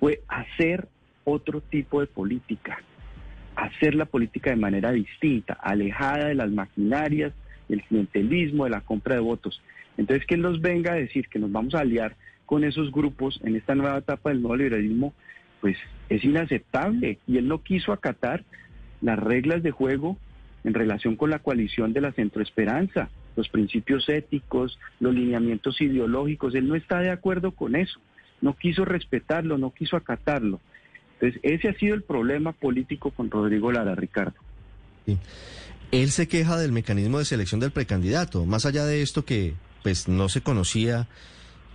fue 0.00 0.22
hacer 0.28 0.88
otro 1.24 1.60
tipo 1.60 2.00
de 2.00 2.06
política, 2.06 2.82
hacer 3.54 3.94
la 3.94 4.06
política 4.06 4.50
de 4.50 4.56
manera 4.56 4.92
distinta, 4.92 5.54
alejada 5.54 6.28
de 6.28 6.34
las 6.34 6.50
maquinarias, 6.50 7.32
del 7.68 7.82
clientelismo, 7.82 8.64
de 8.64 8.70
la 8.70 8.80
compra 8.80 9.14
de 9.14 9.20
votos. 9.20 9.62
Entonces, 9.96 10.26
que 10.26 10.36
nos 10.36 10.60
venga 10.60 10.92
a 10.92 10.96
decir 10.96 11.28
que 11.28 11.38
nos 11.38 11.52
vamos 11.52 11.74
a 11.74 11.80
aliar 11.80 12.16
con 12.46 12.64
esos 12.64 12.90
grupos 12.90 13.40
en 13.44 13.56
esta 13.56 13.74
nueva 13.74 13.98
etapa 13.98 14.30
del 14.30 14.40
nuevo 14.40 14.56
liberalismo, 14.56 15.14
pues 15.60 15.76
es 16.08 16.24
inaceptable. 16.24 17.18
Y 17.26 17.36
él 17.36 17.46
no 17.46 17.62
quiso 17.62 17.92
acatar 17.92 18.44
las 19.00 19.18
reglas 19.18 19.62
de 19.62 19.70
juego 19.70 20.16
en 20.64 20.74
relación 20.74 21.16
con 21.16 21.30
la 21.30 21.40
coalición 21.40 21.92
de 21.92 22.00
la 22.00 22.12
Centroesperanza 22.12 23.10
los 23.36 23.48
principios 23.48 24.08
éticos, 24.08 24.78
los 25.00 25.14
lineamientos 25.14 25.80
ideológicos. 25.80 26.54
Él 26.54 26.68
no 26.68 26.74
está 26.74 27.00
de 27.00 27.10
acuerdo 27.10 27.52
con 27.52 27.76
eso, 27.76 28.00
no 28.40 28.54
quiso 28.56 28.84
respetarlo, 28.84 29.58
no 29.58 29.72
quiso 29.72 29.96
acatarlo. 29.96 30.60
Entonces, 31.20 31.40
ese 31.42 31.68
ha 31.68 31.74
sido 31.74 31.94
el 31.94 32.02
problema 32.02 32.52
político 32.52 33.10
con 33.10 33.30
Rodrigo 33.30 33.70
Lara, 33.70 33.94
Ricardo. 33.94 34.34
Él 35.90 36.10
se 36.10 36.28
queja 36.28 36.56
del 36.56 36.72
mecanismo 36.72 37.18
de 37.18 37.24
selección 37.24 37.60
del 37.60 37.70
precandidato, 37.70 38.44
más 38.46 38.66
allá 38.66 38.84
de 38.84 39.02
esto 39.02 39.24
que 39.24 39.54
pues 39.82 40.08
no 40.08 40.28
se 40.28 40.40
conocía 40.40 41.08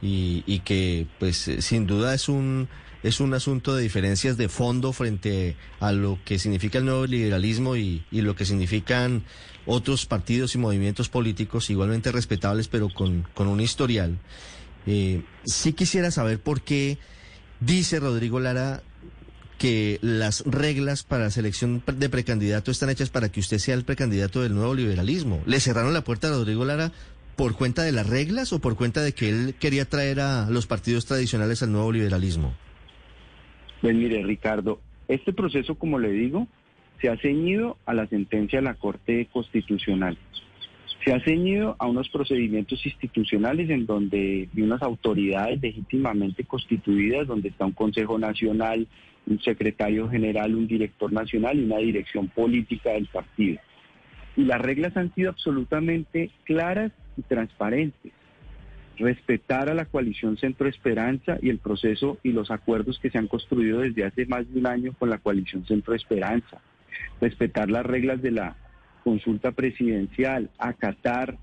y, 0.01 0.43
y 0.45 0.59
que 0.59 1.07
pues 1.19 1.37
sin 1.37 1.87
duda 1.87 2.13
es 2.13 2.29
un 2.29 2.67
es 3.03 3.19
un 3.19 3.33
asunto 3.33 3.75
de 3.75 3.83
diferencias 3.83 4.37
de 4.37 4.49
fondo 4.49 4.93
frente 4.93 5.55
a 5.79 5.91
lo 5.91 6.19
que 6.25 6.39
significa 6.39 6.79
el 6.79 6.85
nuevo 6.85 7.05
liberalismo 7.05 7.75
y, 7.75 8.03
lo 8.11 8.35
que 8.35 8.45
significan 8.45 9.23
otros 9.65 10.05
partidos 10.05 10.55
y 10.55 10.57
movimientos 10.57 11.09
políticos 11.09 11.69
igualmente 11.69 12.11
respetables, 12.11 12.67
pero 12.67 12.89
con, 12.89 13.25
un 13.37 13.59
historial. 13.59 14.17
Eh, 14.85 15.23
sí 15.45 15.73
quisiera 15.73 16.11
saber 16.11 16.39
por 16.39 16.61
qué 16.61 16.97
dice 17.59 17.99
Rodrigo 17.99 18.39
Lara 18.39 18.81
que 19.57 19.97
las 20.01 20.43
reglas 20.45 21.03
para 21.03 21.31
selección 21.31 21.83
de 21.85 22.09
precandidato 22.09 22.71
están 22.71 22.89
hechas 22.89 23.09
para 23.09 23.29
que 23.29 23.39
usted 23.39 23.57
sea 23.57 23.73
el 23.73 23.85
precandidato 23.85 24.41
del 24.41 24.53
nuevo 24.53 24.75
liberalismo. 24.75 25.41
Le 25.45 25.59
cerraron 25.59 25.93
la 25.93 26.03
puerta 26.03 26.27
a 26.27 26.31
Rodrigo 26.31 26.63
Lara 26.63 26.91
por 27.35 27.55
cuenta 27.55 27.83
de 27.83 27.91
las 27.91 28.07
reglas 28.07 28.51
o 28.51 28.59
por 28.59 28.75
cuenta 28.75 29.01
de 29.01 29.13
que 29.13 29.29
él 29.29 29.55
quería 29.59 29.85
traer 29.85 30.19
a 30.19 30.49
los 30.49 30.67
partidos 30.67 31.05
tradicionales 31.05 31.63
al 31.63 31.71
nuevo 31.71 31.91
liberalismo? 31.91 32.55
Pues 33.81 33.95
mire, 33.95 34.23
Ricardo, 34.23 34.79
este 35.07 35.33
proceso, 35.33 35.75
como 35.75 35.99
le 35.99 36.11
digo, 36.11 36.47
se 37.01 37.09
ha 37.09 37.17
ceñido 37.17 37.77
a 37.85 37.93
la 37.93 38.07
sentencia 38.07 38.59
de 38.59 38.65
la 38.65 38.73
Corte 38.73 39.27
Constitucional. 39.31 40.17
Se 41.05 41.13
ha 41.13 41.23
ceñido 41.23 41.75
a 41.79 41.87
unos 41.87 42.09
procedimientos 42.09 42.85
institucionales 42.85 43.69
en 43.69 43.85
donde 43.85 44.49
hay 44.53 44.61
unas 44.61 44.81
autoridades 44.81 45.61
legítimamente 45.61 46.43
constituidas, 46.43 47.27
donde 47.27 47.49
está 47.49 47.65
un 47.65 47.71
Consejo 47.71 48.17
Nacional, 48.17 48.87
un 49.27 49.39
secretario 49.41 50.09
general, 50.09 50.55
un 50.55 50.67
director 50.67 51.13
nacional 51.13 51.59
y 51.59 51.65
una 51.65 51.77
dirección 51.77 52.27
política 52.27 52.91
del 52.91 53.05
partido. 53.05 53.59
Y 54.35 54.43
las 54.43 54.59
reglas 54.59 54.97
han 54.97 55.13
sido 55.13 55.29
absolutamente 55.29 56.31
claras 56.43 56.91
y 57.15 57.21
transparentes. 57.21 58.11
Respetar 58.97 59.69
a 59.69 59.73
la 59.73 59.85
coalición 59.85 60.37
Centro 60.37 60.67
Esperanza 60.67 61.37
y 61.41 61.49
el 61.49 61.59
proceso 61.59 62.17
y 62.23 62.31
los 62.31 62.49
acuerdos 62.51 62.99
que 62.99 63.09
se 63.09 63.17
han 63.17 63.27
construido 63.27 63.79
desde 63.79 64.05
hace 64.05 64.25
más 64.25 64.51
de 64.51 64.59
un 64.59 64.67
año 64.67 64.93
con 64.97 65.09
la 65.09 65.19
coalición 65.19 65.65
Centro 65.65 65.93
Esperanza. 65.93 66.61
Respetar 67.21 67.69
las 67.69 67.85
reglas 67.85 68.21
de 68.21 68.31
la 68.31 68.55
consulta 69.03 69.51
presidencial, 69.51 70.49
acatar 70.57 71.37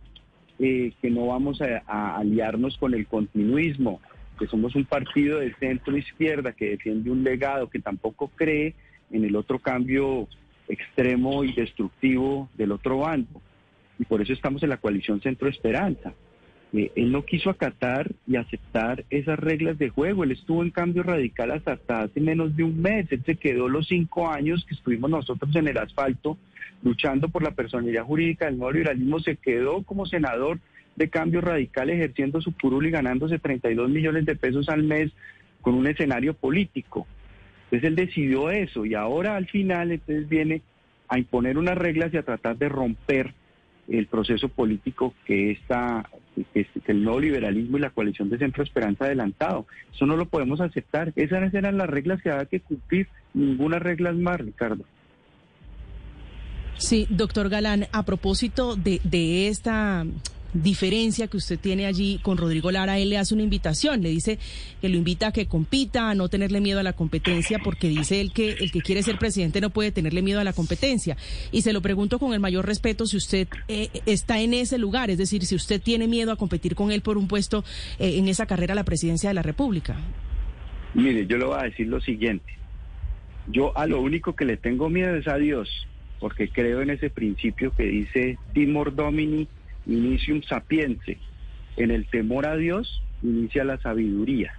eh, 0.58 0.92
que 1.00 1.10
no 1.10 1.26
vamos 1.26 1.60
a 1.62 2.16
aliarnos 2.16 2.76
con 2.76 2.94
el 2.94 3.06
continuismo, 3.06 4.00
que 4.38 4.46
somos 4.46 4.74
un 4.74 4.84
partido 4.84 5.38
de 5.40 5.54
centro 5.54 5.96
izquierda 5.96 6.52
que 6.52 6.70
defiende 6.70 7.10
un 7.10 7.22
legado 7.22 7.70
que 7.70 7.78
tampoco 7.78 8.28
cree 8.28 8.74
en 9.10 9.24
el 9.24 9.36
otro 9.36 9.58
cambio 9.58 10.28
extremo 10.68 11.44
y 11.44 11.52
destructivo 11.52 12.48
del 12.54 12.72
otro 12.72 12.98
bando. 12.98 13.40
Y 13.98 14.04
por 14.04 14.20
eso 14.20 14.32
estamos 14.32 14.62
en 14.62 14.70
la 14.70 14.78
coalición 14.78 15.20
Centro 15.20 15.48
Esperanza. 15.48 16.12
Él 16.74 17.12
no 17.12 17.24
quiso 17.24 17.50
acatar 17.50 18.10
y 18.26 18.34
aceptar 18.34 19.04
esas 19.08 19.38
reglas 19.38 19.78
de 19.78 19.90
juego. 19.90 20.24
Él 20.24 20.32
estuvo 20.32 20.62
en 20.62 20.70
cambio 20.70 21.04
radical 21.04 21.52
hasta, 21.52 21.72
hasta 21.72 22.02
hace 22.02 22.20
menos 22.20 22.56
de 22.56 22.64
un 22.64 22.82
mes. 22.82 23.06
Él 23.12 23.22
se 23.24 23.36
quedó 23.36 23.68
los 23.68 23.86
cinco 23.86 24.28
años 24.28 24.64
que 24.68 24.74
estuvimos 24.74 25.08
nosotros 25.08 25.54
en 25.54 25.68
el 25.68 25.78
asfalto 25.78 26.36
luchando 26.82 27.28
por 27.28 27.42
la 27.44 27.52
personalidad 27.52 28.04
jurídica 28.04 28.46
del 28.46 28.58
nuevo 28.58 28.72
liberalismo. 28.72 29.20
Se 29.20 29.36
quedó 29.36 29.84
como 29.84 30.04
senador 30.04 30.58
de 30.96 31.08
cambio 31.08 31.40
radical 31.40 31.90
ejerciendo 31.90 32.40
su 32.40 32.52
curul 32.56 32.86
y 32.86 32.90
ganándose 32.90 33.38
32 33.38 33.88
millones 33.88 34.26
de 34.26 34.34
pesos 34.34 34.68
al 34.68 34.82
mes 34.82 35.12
con 35.60 35.74
un 35.74 35.86
escenario 35.86 36.34
político. 36.34 37.06
Entonces 37.64 37.88
él 37.88 37.96
decidió 37.96 38.50
eso 38.50 38.84
y 38.84 38.94
ahora 38.94 39.36
al 39.36 39.46
final 39.46 39.92
entonces 39.92 40.28
viene 40.28 40.62
a 41.08 41.18
imponer 41.18 41.56
unas 41.56 41.78
reglas 41.78 42.12
y 42.12 42.16
a 42.16 42.22
tratar 42.22 42.56
de 42.56 42.68
romper 42.68 43.32
el 43.88 44.06
proceso 44.06 44.48
político 44.48 45.14
que 45.26 45.52
está 45.52 46.08
que, 46.52 46.66
el 46.86 47.04
nuevo 47.04 47.20
liberalismo 47.20 47.78
y 47.78 47.80
la 47.80 47.90
coalición 47.90 48.28
de 48.30 48.38
Centro 48.38 48.62
Esperanza 48.62 49.04
adelantado. 49.04 49.66
Eso 49.92 50.06
no 50.06 50.16
lo 50.16 50.26
podemos 50.26 50.60
aceptar. 50.60 51.12
Esas 51.16 51.52
eran 51.54 51.78
las 51.78 51.88
reglas 51.88 52.22
que 52.22 52.30
había 52.30 52.46
que 52.46 52.60
cumplir, 52.60 53.08
ninguna 53.34 53.78
regla 53.78 54.12
más, 54.12 54.40
Ricardo. 54.40 54.84
Sí, 56.76 57.06
doctor 57.08 57.48
Galán, 57.48 57.86
a 57.92 58.04
propósito 58.04 58.74
de, 58.74 59.00
de 59.04 59.48
esta 59.48 60.04
diferencia 60.54 61.26
que 61.26 61.36
usted 61.36 61.58
tiene 61.58 61.86
allí 61.86 62.18
con 62.22 62.38
Rodrigo 62.38 62.70
Lara, 62.70 62.98
él 62.98 63.10
le 63.10 63.18
hace 63.18 63.34
una 63.34 63.42
invitación, 63.42 64.02
le 64.02 64.08
dice 64.08 64.38
que 64.80 64.88
lo 64.88 64.96
invita 64.96 65.28
a 65.28 65.32
que 65.32 65.46
compita, 65.46 66.10
a 66.10 66.14
no 66.14 66.28
tenerle 66.28 66.60
miedo 66.60 66.80
a 66.80 66.82
la 66.82 66.92
competencia, 66.92 67.58
porque 67.62 67.88
dice 67.88 68.20
él 68.20 68.32
que 68.32 68.52
el 68.52 68.70
que 68.70 68.80
quiere 68.80 69.02
ser 69.02 69.18
presidente 69.18 69.60
no 69.60 69.70
puede 69.70 69.90
tenerle 69.92 70.22
miedo 70.22 70.40
a 70.40 70.44
la 70.44 70.52
competencia. 70.52 71.16
Y 71.52 71.62
se 71.62 71.72
lo 71.72 71.82
pregunto 71.82 72.18
con 72.18 72.32
el 72.32 72.40
mayor 72.40 72.66
respeto 72.66 73.06
si 73.06 73.16
usted 73.16 73.48
eh, 73.68 73.88
está 74.06 74.40
en 74.40 74.54
ese 74.54 74.78
lugar, 74.78 75.10
es 75.10 75.18
decir, 75.18 75.44
si 75.44 75.54
usted 75.54 75.82
tiene 75.82 76.06
miedo 76.06 76.32
a 76.32 76.36
competir 76.36 76.74
con 76.74 76.92
él 76.92 77.02
por 77.02 77.18
un 77.18 77.28
puesto 77.28 77.64
eh, 77.98 78.16
en 78.18 78.28
esa 78.28 78.46
carrera 78.46 78.72
a 78.72 78.76
la 78.76 78.84
presidencia 78.84 79.28
de 79.30 79.34
la 79.34 79.42
República. 79.42 79.96
Mire, 80.94 81.26
yo 81.26 81.36
le 81.38 81.44
voy 81.44 81.58
a 81.58 81.64
decir 81.64 81.88
lo 81.88 82.00
siguiente. 82.00 82.46
Yo 83.48 83.76
a 83.76 83.86
lo 83.86 84.00
único 84.00 84.34
que 84.36 84.44
le 84.44 84.56
tengo 84.56 84.88
miedo 84.88 85.16
es 85.16 85.26
a 85.26 85.36
Dios, 85.36 85.68
porque 86.20 86.48
creo 86.48 86.80
en 86.80 86.90
ese 86.90 87.10
principio 87.10 87.72
que 87.76 87.84
dice 87.84 88.38
Timor 88.54 88.94
Domini 88.94 89.48
inicium 89.86 90.42
sapiense. 90.42 91.18
En 91.76 91.90
el 91.90 92.06
temor 92.06 92.46
a 92.46 92.56
Dios 92.56 93.02
inicia 93.22 93.64
la 93.64 93.78
sabiduría. 93.78 94.52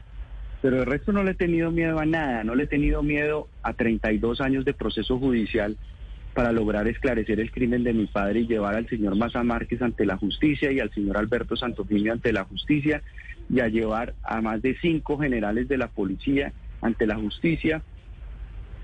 Pero 0.62 0.80
el 0.80 0.86
resto 0.86 1.12
no 1.12 1.24
le 1.24 1.32
he 1.32 1.36
tenido 1.36 1.72
miedo 1.72 2.00
a 2.00 2.06
nada, 2.06 2.44
no 2.44 2.56
le 2.56 2.64
he 2.64 2.68
tenido 2.68 3.04
miedo 3.04 3.48
a 3.62 3.74
32 3.74 4.42
años 4.42 4.66
de 4.66 4.74
proceso 4.74 5.20
judicial 5.20 5.78
para 6.34 6.52
lograr 6.52 6.88
esclarecer 6.88 7.40
el 7.40 7.52
crimen 7.52 7.84
de 7.84 7.94
mi 7.94 8.08
padre 8.08 8.42
y 8.42 8.48
llevar 8.48 8.76
al 8.76 8.90
señor 8.90 9.16
Maza 9.16 9.44
Márquez 9.44 9.82
ante 9.82 10.06
la 10.06 10.18
justicia 10.18 10.72
y 10.72 10.80
al 10.80 10.92
señor 10.92 11.18
Alberto 11.18 11.56
Santofimio 11.56 12.12
ante 12.12 12.34
la 12.34 12.44
justicia 12.44 13.02
y 13.50 13.62
a 13.62 13.68
llevar 13.68 14.16
a 14.24 14.42
más 14.42 14.62
de 14.62 14.76
cinco 14.82 15.18
generales 15.18 15.68
de 15.68 15.78
la 15.78 15.88
policía 15.88 16.52
ante 16.82 17.08
la 17.08 17.16
justicia 17.16 17.84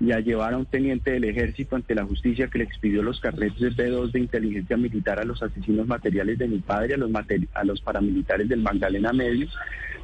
y 0.02 0.10
a 0.10 0.18
llevar 0.18 0.52
a 0.52 0.58
un 0.58 0.66
teniente 0.66 1.12
del 1.12 1.22
ejército 1.22 1.76
ante 1.76 1.94
la 1.94 2.04
justicia 2.04 2.48
que 2.48 2.58
le 2.58 2.64
expidió 2.64 3.04
los 3.04 3.20
carretes 3.20 3.60
de 3.60 3.70
B2 3.70 4.10
de 4.10 4.18
inteligencia 4.18 4.76
militar 4.76 5.20
a 5.20 5.24
los 5.24 5.40
asesinos 5.44 5.86
materiales 5.86 6.38
de 6.38 6.48
mi 6.48 6.58
padre, 6.58 6.94
a 6.94 6.96
los, 6.96 7.10
a 7.54 7.64
los 7.64 7.80
paramilitares 7.82 8.48
del 8.48 8.62
Magdalena 8.62 9.12
Medio. 9.12 9.46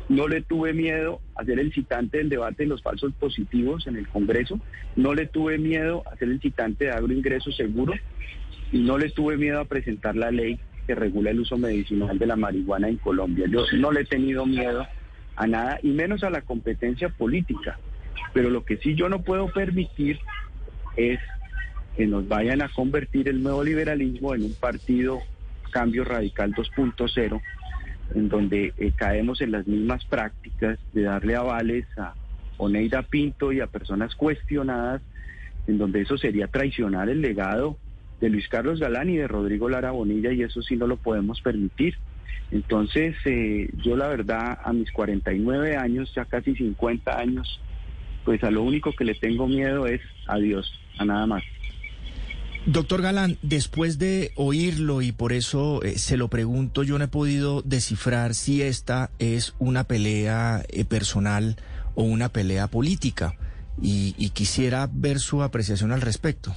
No 0.09 0.28
le 0.28 0.40
tuve 0.40 0.73
miedo 0.73 1.21
a 1.35 1.45
ser 1.45 1.59
el 1.59 1.73
citante 1.73 2.19
del 2.19 2.28
debate 2.28 2.62
de 2.62 2.69
los 2.69 2.81
falsos 2.81 3.12
positivos 3.14 3.88
en 3.88 3.97
el 3.97 4.07
Congreso. 4.07 4.61
No 4.95 5.14
le 5.14 5.26
tuve 5.26 5.59
miedo 5.59 6.05
a 6.07 6.17
ser 6.17 6.28
el 6.28 6.40
citante 6.40 6.85
de 6.85 6.93
agroingreso 6.93 7.50
seguro. 7.50 7.93
Y 8.71 8.78
no 8.78 8.99
le 8.99 9.11
tuve 9.11 9.37
miedo 9.37 9.59
a 9.59 9.64
presentar 9.64 10.14
la 10.14 10.31
ley 10.31 10.61
que 10.87 10.95
regula 10.95 11.31
el 11.31 11.40
uso 11.40 11.59
medicinal 11.59 12.17
de 12.17 12.26
la 12.26 12.37
marihuana 12.37 12.88
en 12.88 12.99
Colombia. 12.99 13.47
Yo 13.50 13.64
no 13.76 13.90
le 13.90 14.02
he 14.02 14.05
tenido 14.05 14.47
miedo 14.47 14.87
a 15.35 15.47
nada, 15.49 15.81
y 15.83 15.88
menos 15.88 16.23
a 16.23 16.31
la 16.31 16.43
competencia 16.43 17.09
política. 17.09 17.78
Pero 18.33 18.51
lo 18.51 18.65
que 18.65 18.77
sí 18.77 18.95
yo 18.95 19.09
no 19.09 19.23
puedo 19.23 19.49
permitir 19.49 20.19
es 20.97 21.21
que 21.97 22.07
nos 22.07 22.29
vayan 22.29 22.63
a 22.63 22.69
convertir 22.69 23.29
el 23.29 23.43
nuevo 23.43 23.65
liberalismo 23.65 24.35
en 24.35 24.45
un 24.45 24.55
partido 24.55 25.21
cambio 25.71 26.05
radical 26.05 26.55
2.0, 26.55 27.41
en 28.15 28.29
donde 28.29 28.73
eh, 28.79 28.93
caemos 28.97 29.41
en 29.41 29.53
las 29.53 29.67
mismas 29.67 30.05
prácticas 30.05 30.79
de 30.93 31.03
darle 31.03 31.37
avales 31.37 31.87
a 31.99 32.15
Oneida 32.57 33.03
Pinto 33.03 33.53
y 33.53 33.61
a 33.61 33.67
personas 33.67 34.15
cuestionadas, 34.15 35.03
en 35.67 35.79
donde 35.79 36.03
eso 36.03 36.17
sería 36.19 36.49
traicionar 36.49 37.09
el 37.09 37.21
legado 37.21 37.77
de 38.21 38.31
Luis 38.31 38.49
Carlos 38.49 38.81
Galán 38.81 39.11
y 39.11 39.17
de 39.17 39.29
Rodrigo 39.29 39.69
Lara 39.69 39.91
Bonilla, 39.91 40.33
y 40.33 40.43
eso 40.43 40.63
sí 40.63 40.77
no 40.77 40.87
lo 40.87 40.97
podemos 40.97 41.41
permitir. 41.41 41.95
Entonces, 42.51 43.15
eh, 43.25 43.69
yo 43.85 43.97
la 43.97 44.09
verdad, 44.09 44.59
a 44.63 44.73
mis 44.73 44.91
49 44.91 45.77
años, 45.77 46.13
ya 46.15 46.25
casi 46.25 46.55
50 46.55 47.19
años, 47.19 47.61
pues 48.29 48.45
a 48.45 48.51
lo 48.51 48.63
único 48.63 48.93
que 48.93 49.07
le 49.07 49.15
tengo 49.15 49.49
miedo 49.49 49.87
es 49.87 50.03
a 50.27 50.37
Dios, 50.37 50.71
a 50.99 51.07
nada 51.07 51.27
más. 51.27 51.43
Doctor 52.67 53.01
Galán, 53.01 53.39
después 53.41 53.99
de 53.99 54.33
oírlo 54.35 55.01
y 55.01 55.13
por 55.13 55.33
eso 55.33 55.83
eh, 55.83 55.97
se 55.97 56.19
lo 56.19 56.29
pregunto, 56.29 56.83
yo 56.83 56.99
no 56.99 57.05
he 57.05 57.09
podido 57.09 57.63
descifrar 57.63 58.35
si 58.35 58.61
esta 58.61 59.09
es 59.19 59.55
una 59.59 59.85
pelea 59.85 60.63
eh, 60.69 60.85
personal 60.85 61.57
o 61.95 62.03
una 62.03 62.29
pelea 62.29 62.67
política 62.67 63.33
y, 63.81 64.15
y 64.19 64.29
quisiera 64.29 64.91
ver 64.93 65.21
su 65.21 65.43
apreciación 65.43 65.91
al 65.91 66.03
respecto. 66.03 66.55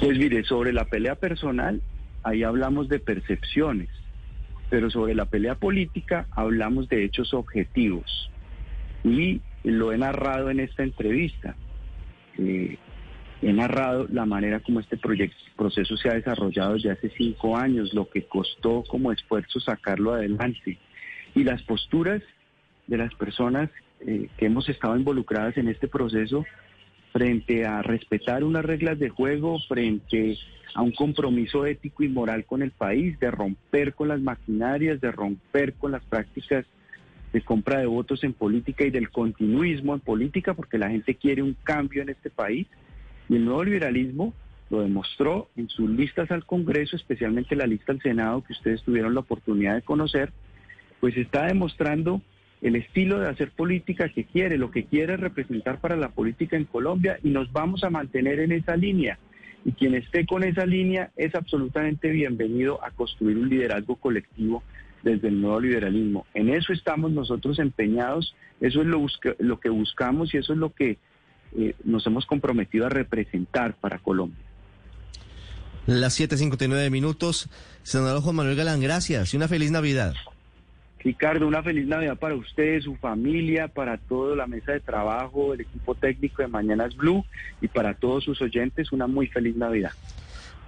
Pues 0.00 0.18
mire, 0.18 0.42
sobre 0.42 0.72
la 0.72 0.86
pelea 0.86 1.14
personal, 1.14 1.80
ahí 2.24 2.42
hablamos 2.42 2.88
de 2.88 2.98
percepciones, 2.98 3.90
pero 4.70 4.90
sobre 4.90 5.14
la 5.14 5.26
pelea 5.26 5.54
política 5.54 6.26
hablamos 6.32 6.88
de 6.88 7.04
hechos 7.04 7.32
objetivos. 7.32 8.28
Y 9.04 9.40
lo 9.70 9.92
he 9.92 9.98
narrado 9.98 10.50
en 10.50 10.60
esta 10.60 10.82
entrevista. 10.82 11.54
Eh, 12.38 12.78
he 13.42 13.52
narrado 13.52 14.06
la 14.10 14.24
manera 14.24 14.60
como 14.60 14.80
este 14.80 14.96
proyecto, 14.96 15.36
proceso 15.56 15.96
se 15.96 16.08
ha 16.08 16.14
desarrollado 16.14 16.74
desde 16.74 16.92
hace 16.92 17.10
cinco 17.16 17.56
años, 17.56 17.92
lo 17.92 18.08
que 18.08 18.24
costó 18.24 18.84
como 18.84 19.12
esfuerzo 19.12 19.58
sacarlo 19.60 20.12
adelante 20.12 20.78
y 21.34 21.44
las 21.44 21.62
posturas 21.62 22.22
de 22.86 22.96
las 22.96 23.12
personas 23.14 23.70
eh, 24.06 24.28
que 24.36 24.46
hemos 24.46 24.68
estado 24.68 24.96
involucradas 24.96 25.56
en 25.56 25.68
este 25.68 25.88
proceso 25.88 26.44
frente 27.12 27.66
a 27.66 27.82
respetar 27.82 28.42
unas 28.42 28.64
reglas 28.64 28.98
de 28.98 29.10
juego, 29.10 29.58
frente 29.68 30.38
a 30.74 30.82
un 30.82 30.92
compromiso 30.92 31.66
ético 31.66 32.02
y 32.02 32.08
moral 32.08 32.44
con 32.46 32.62
el 32.62 32.70
país, 32.70 33.18
de 33.20 33.30
romper 33.30 33.94
con 33.94 34.08
las 34.08 34.20
maquinarias, 34.20 35.00
de 35.00 35.12
romper 35.12 35.74
con 35.74 35.92
las 35.92 36.02
prácticas 36.04 36.64
de 37.32 37.40
compra 37.40 37.78
de 37.78 37.86
votos 37.86 38.24
en 38.24 38.34
política 38.34 38.84
y 38.84 38.90
del 38.90 39.10
continuismo 39.10 39.94
en 39.94 40.00
política, 40.00 40.54
porque 40.54 40.78
la 40.78 40.90
gente 40.90 41.14
quiere 41.14 41.42
un 41.42 41.56
cambio 41.62 42.02
en 42.02 42.10
este 42.10 42.30
país. 42.30 42.66
Y 43.28 43.36
el 43.36 43.44
nuevo 43.44 43.64
liberalismo 43.64 44.34
lo 44.70 44.80
demostró 44.80 45.48
en 45.56 45.68
sus 45.68 45.88
listas 45.90 46.30
al 46.30 46.44
Congreso, 46.44 46.96
especialmente 46.96 47.56
la 47.56 47.66
lista 47.66 47.92
al 47.92 48.00
Senado 48.00 48.42
que 48.42 48.52
ustedes 48.52 48.82
tuvieron 48.82 49.14
la 49.14 49.20
oportunidad 49.20 49.74
de 49.74 49.82
conocer, 49.82 50.32
pues 51.00 51.16
está 51.16 51.46
demostrando 51.46 52.22
el 52.62 52.76
estilo 52.76 53.18
de 53.18 53.28
hacer 53.28 53.50
política 53.50 54.08
que 54.08 54.24
quiere, 54.24 54.56
lo 54.56 54.70
que 54.70 54.84
quiere 54.84 55.16
representar 55.16 55.80
para 55.80 55.96
la 55.96 56.10
política 56.10 56.56
en 56.56 56.64
Colombia 56.64 57.18
y 57.22 57.30
nos 57.30 57.52
vamos 57.52 57.82
a 57.82 57.90
mantener 57.90 58.40
en 58.40 58.52
esa 58.52 58.76
línea. 58.76 59.18
Y 59.64 59.72
quien 59.72 59.94
esté 59.94 60.26
con 60.26 60.44
esa 60.44 60.64
línea 60.64 61.10
es 61.16 61.34
absolutamente 61.34 62.10
bienvenido 62.10 62.82
a 62.84 62.90
construir 62.90 63.36
un 63.36 63.48
liderazgo 63.48 63.96
colectivo 63.96 64.62
desde 65.02 65.28
el 65.28 65.40
nuevo 65.40 65.60
liberalismo. 65.60 66.26
En 66.34 66.48
eso 66.48 66.72
estamos 66.72 67.12
nosotros 67.12 67.58
empeñados, 67.58 68.34
eso 68.60 68.80
es 68.80 68.86
lo, 68.86 69.06
lo 69.38 69.60
que 69.60 69.68
buscamos 69.68 70.32
y 70.34 70.38
eso 70.38 70.52
es 70.52 70.58
lo 70.58 70.72
que 70.72 70.98
eh, 71.56 71.74
nos 71.84 72.06
hemos 72.06 72.26
comprometido 72.26 72.86
a 72.86 72.88
representar 72.88 73.74
para 73.74 73.98
Colombia. 73.98 74.44
Las 75.86 76.18
7.59 76.20 76.90
minutos. 76.90 77.48
Senador 77.82 78.22
Juan 78.22 78.36
Manuel 78.36 78.56
Galán, 78.56 78.80
gracias 78.80 79.34
y 79.34 79.36
una 79.36 79.48
feliz 79.48 79.70
Navidad. 79.70 80.14
Ricardo, 81.00 81.48
una 81.48 81.64
feliz 81.64 81.86
Navidad 81.86 82.16
para 82.16 82.36
usted, 82.36 82.80
su 82.80 82.94
familia, 82.94 83.66
para 83.66 83.98
toda 83.98 84.36
la 84.36 84.46
mesa 84.46 84.72
de 84.72 84.80
trabajo, 84.80 85.52
el 85.52 85.62
equipo 85.62 85.96
técnico 85.96 86.42
de 86.42 86.48
Mañanas 86.48 86.96
Blue 86.96 87.24
y 87.60 87.66
para 87.66 87.94
todos 87.94 88.22
sus 88.22 88.40
oyentes, 88.40 88.92
una 88.92 89.08
muy 89.08 89.26
feliz 89.26 89.56
Navidad. 89.56 89.90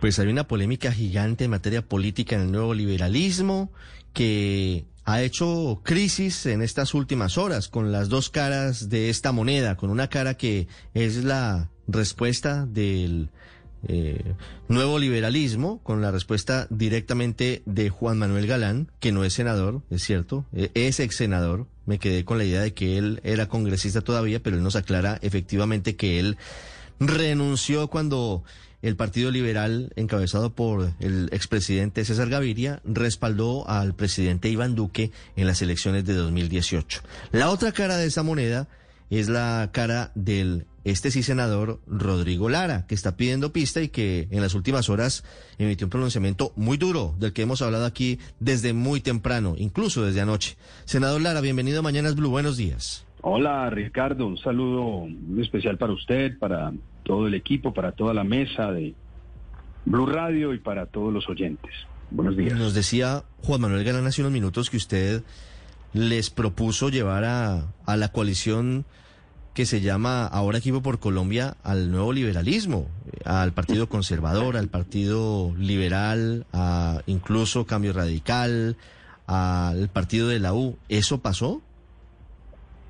Pues 0.00 0.18
hay 0.18 0.28
una 0.28 0.46
polémica 0.46 0.92
gigante 0.92 1.44
en 1.44 1.50
materia 1.50 1.82
política 1.82 2.36
en 2.36 2.42
el 2.42 2.52
nuevo 2.52 2.74
liberalismo 2.74 3.72
que 4.12 4.84
ha 5.04 5.22
hecho 5.22 5.80
crisis 5.82 6.46
en 6.46 6.62
estas 6.62 6.94
últimas 6.94 7.36
horas 7.36 7.68
con 7.68 7.92
las 7.92 8.08
dos 8.08 8.30
caras 8.30 8.88
de 8.88 9.10
esta 9.10 9.32
moneda, 9.32 9.76
con 9.76 9.90
una 9.90 10.08
cara 10.08 10.34
que 10.34 10.66
es 10.94 11.24
la 11.24 11.70
respuesta 11.86 12.64
del 12.66 13.30
eh, 13.86 14.34
nuevo 14.68 14.98
liberalismo, 14.98 15.82
con 15.82 16.00
la 16.00 16.10
respuesta 16.10 16.66
directamente 16.70 17.62
de 17.66 17.90
Juan 17.90 18.18
Manuel 18.18 18.46
Galán, 18.46 18.90
que 18.98 19.12
no 19.12 19.24
es 19.24 19.34
senador, 19.34 19.82
es 19.90 20.02
cierto, 20.02 20.46
eh, 20.54 20.70
es 20.74 21.00
ex 21.00 21.16
senador. 21.16 21.66
Me 21.84 21.98
quedé 21.98 22.24
con 22.24 22.38
la 22.38 22.44
idea 22.44 22.62
de 22.62 22.72
que 22.72 22.96
él 22.96 23.20
era 23.24 23.46
congresista 23.46 24.00
todavía, 24.00 24.40
pero 24.40 24.56
él 24.56 24.62
nos 24.62 24.76
aclara 24.76 25.18
efectivamente 25.20 25.96
que 25.96 26.18
él 26.18 26.38
renunció 26.98 27.88
cuando 27.88 28.42
el 28.84 28.96
Partido 28.96 29.30
Liberal, 29.30 29.92
encabezado 29.96 30.50
por 30.50 30.90
el 31.00 31.30
expresidente 31.32 32.04
César 32.04 32.28
Gaviria, 32.28 32.82
respaldó 32.84 33.66
al 33.66 33.94
presidente 33.94 34.50
Iván 34.50 34.74
Duque 34.74 35.10
en 35.36 35.46
las 35.46 35.62
elecciones 35.62 36.04
de 36.04 36.12
2018. 36.12 37.00
La 37.32 37.48
otra 37.48 37.72
cara 37.72 37.96
de 37.96 38.06
esa 38.06 38.22
moneda 38.22 38.68
es 39.08 39.30
la 39.30 39.70
cara 39.72 40.12
del 40.14 40.66
este 40.84 41.10
sí 41.10 41.22
senador 41.22 41.80
Rodrigo 41.86 42.50
Lara, 42.50 42.86
que 42.86 42.94
está 42.94 43.16
pidiendo 43.16 43.54
pista 43.54 43.80
y 43.80 43.88
que 43.88 44.28
en 44.30 44.42
las 44.42 44.54
últimas 44.54 44.90
horas 44.90 45.24
emitió 45.56 45.86
un 45.86 45.90
pronunciamiento 45.90 46.52
muy 46.54 46.76
duro, 46.76 47.14
del 47.18 47.32
que 47.32 47.40
hemos 47.40 47.62
hablado 47.62 47.86
aquí 47.86 48.18
desde 48.38 48.74
muy 48.74 49.00
temprano, 49.00 49.54
incluso 49.56 50.04
desde 50.04 50.20
anoche. 50.20 50.58
Senador 50.84 51.22
Lara, 51.22 51.40
bienvenido 51.40 51.78
a 51.78 51.82
Mañanas 51.82 52.16
Blue, 52.16 52.28
buenos 52.28 52.58
días. 52.58 53.06
Hola 53.22 53.70
Ricardo, 53.70 54.26
un 54.26 54.36
saludo 54.36 55.06
muy 55.06 55.42
especial 55.42 55.78
para 55.78 55.94
usted, 55.94 56.38
para 56.38 56.70
todo 57.04 57.26
el 57.28 57.34
equipo, 57.34 57.72
para 57.72 57.92
toda 57.92 58.12
la 58.14 58.24
mesa 58.24 58.72
de 58.72 58.94
Blue 59.84 60.06
Radio 60.06 60.54
y 60.54 60.58
para 60.58 60.86
todos 60.86 61.12
los 61.12 61.28
oyentes. 61.28 61.72
Buenos 62.10 62.36
días. 62.36 62.58
Nos 62.58 62.74
decía 62.74 63.22
Juan 63.42 63.60
Manuel 63.60 63.84
Galán 63.84 64.06
hace 64.06 64.22
unos 64.22 64.32
minutos 64.32 64.70
que 64.70 64.76
usted 64.76 65.22
les 65.92 66.30
propuso 66.30 66.88
llevar 66.88 67.24
a, 67.24 67.72
a 67.86 67.96
la 67.96 68.08
coalición 68.08 68.84
que 69.54 69.66
se 69.66 69.80
llama 69.80 70.26
ahora 70.26 70.58
Equipo 70.58 70.82
por 70.82 70.98
Colombia 70.98 71.56
al 71.62 71.92
nuevo 71.92 72.12
liberalismo, 72.12 72.88
al 73.24 73.52
Partido 73.52 73.88
Conservador, 73.88 74.56
al 74.56 74.66
Partido 74.66 75.54
Liberal, 75.56 76.44
a 76.52 77.02
incluso 77.06 77.64
Cambio 77.64 77.92
Radical, 77.92 78.76
al 79.28 79.88
Partido 79.90 80.28
de 80.28 80.40
la 80.40 80.54
U. 80.54 80.76
¿Eso 80.88 81.20
pasó? 81.20 81.62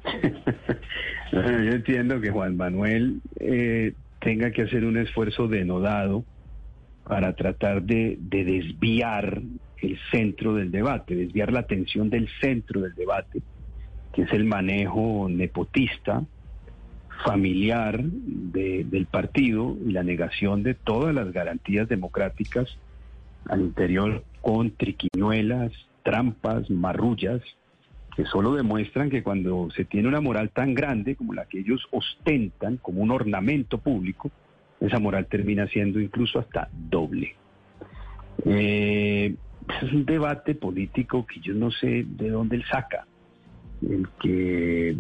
Yo 1.33 1.41
entiendo 1.41 2.21
que 2.21 2.31
Juan 2.31 2.57
Manuel 2.57 3.21
eh, 3.41 3.93
tenga 4.25 4.51
que 4.51 4.63
hacer 4.63 4.87
un 4.87 4.97
esfuerzo 4.97 5.49
denodado 5.49 6.25
para 7.07 7.35
tratar 7.35 7.83
de, 7.83 8.17
de 8.19 8.45
desviar 8.45 9.43
el 9.83 9.99
centro 10.11 10.55
del 10.55 10.71
debate, 10.71 11.15
desviar 11.15 11.53
la 11.53 11.61
atención 11.61 12.09
del 12.09 12.29
centro 12.41 12.81
del 12.81 12.95
debate, 12.95 13.43
que 14.15 14.23
es 14.23 14.33
el 14.33 14.45
manejo 14.45 15.29
nepotista 15.29 16.25
familiar 17.23 18.03
del 18.03 19.07
partido 19.11 19.77
y 19.87 19.93
la 19.93 20.03
negación 20.03 20.63
de 20.63 20.75
todas 20.75 21.15
las 21.15 21.31
garantías 21.31 21.87
democráticas 21.87 22.79
al 23.47 23.61
interior 23.61 24.25
con 24.41 24.71
triquiñuelas, 24.71 25.73
trampas, 26.03 26.71
marrullas, 26.71 27.43
que 28.17 28.25
solo 28.27 28.55
demuestran 28.55 29.11
que 29.11 29.23
cuando 29.23 29.69
se 29.75 29.85
tiene 29.85 30.09
una 30.09 30.21
moral 30.21 30.51
tan 30.51 30.75
grande 30.75 31.17
como 31.17 31.35
la 31.35 31.47
que 31.47 31.61
ellos 31.61 31.87
ostentan 31.91 32.77
como 32.77 33.03
un 33.03 33.11
ornamento 33.11 33.79
público, 33.79 34.31
esa 34.81 34.99
moral 34.99 35.27
termina 35.27 35.67
siendo 35.69 36.01
incluso 36.01 36.39
hasta 36.39 36.69
doble. 36.73 37.35
Eh, 38.45 39.35
es 39.83 39.93
un 39.93 40.05
debate 40.05 40.55
político 40.55 41.27
que 41.27 41.41
yo 41.41 41.55
no 41.55 41.71
sé 41.71 42.05
de 42.07 42.31
dónde 42.31 42.57
él 42.57 42.65
saca 42.71 43.07
el 43.83 44.09
que 44.21 44.97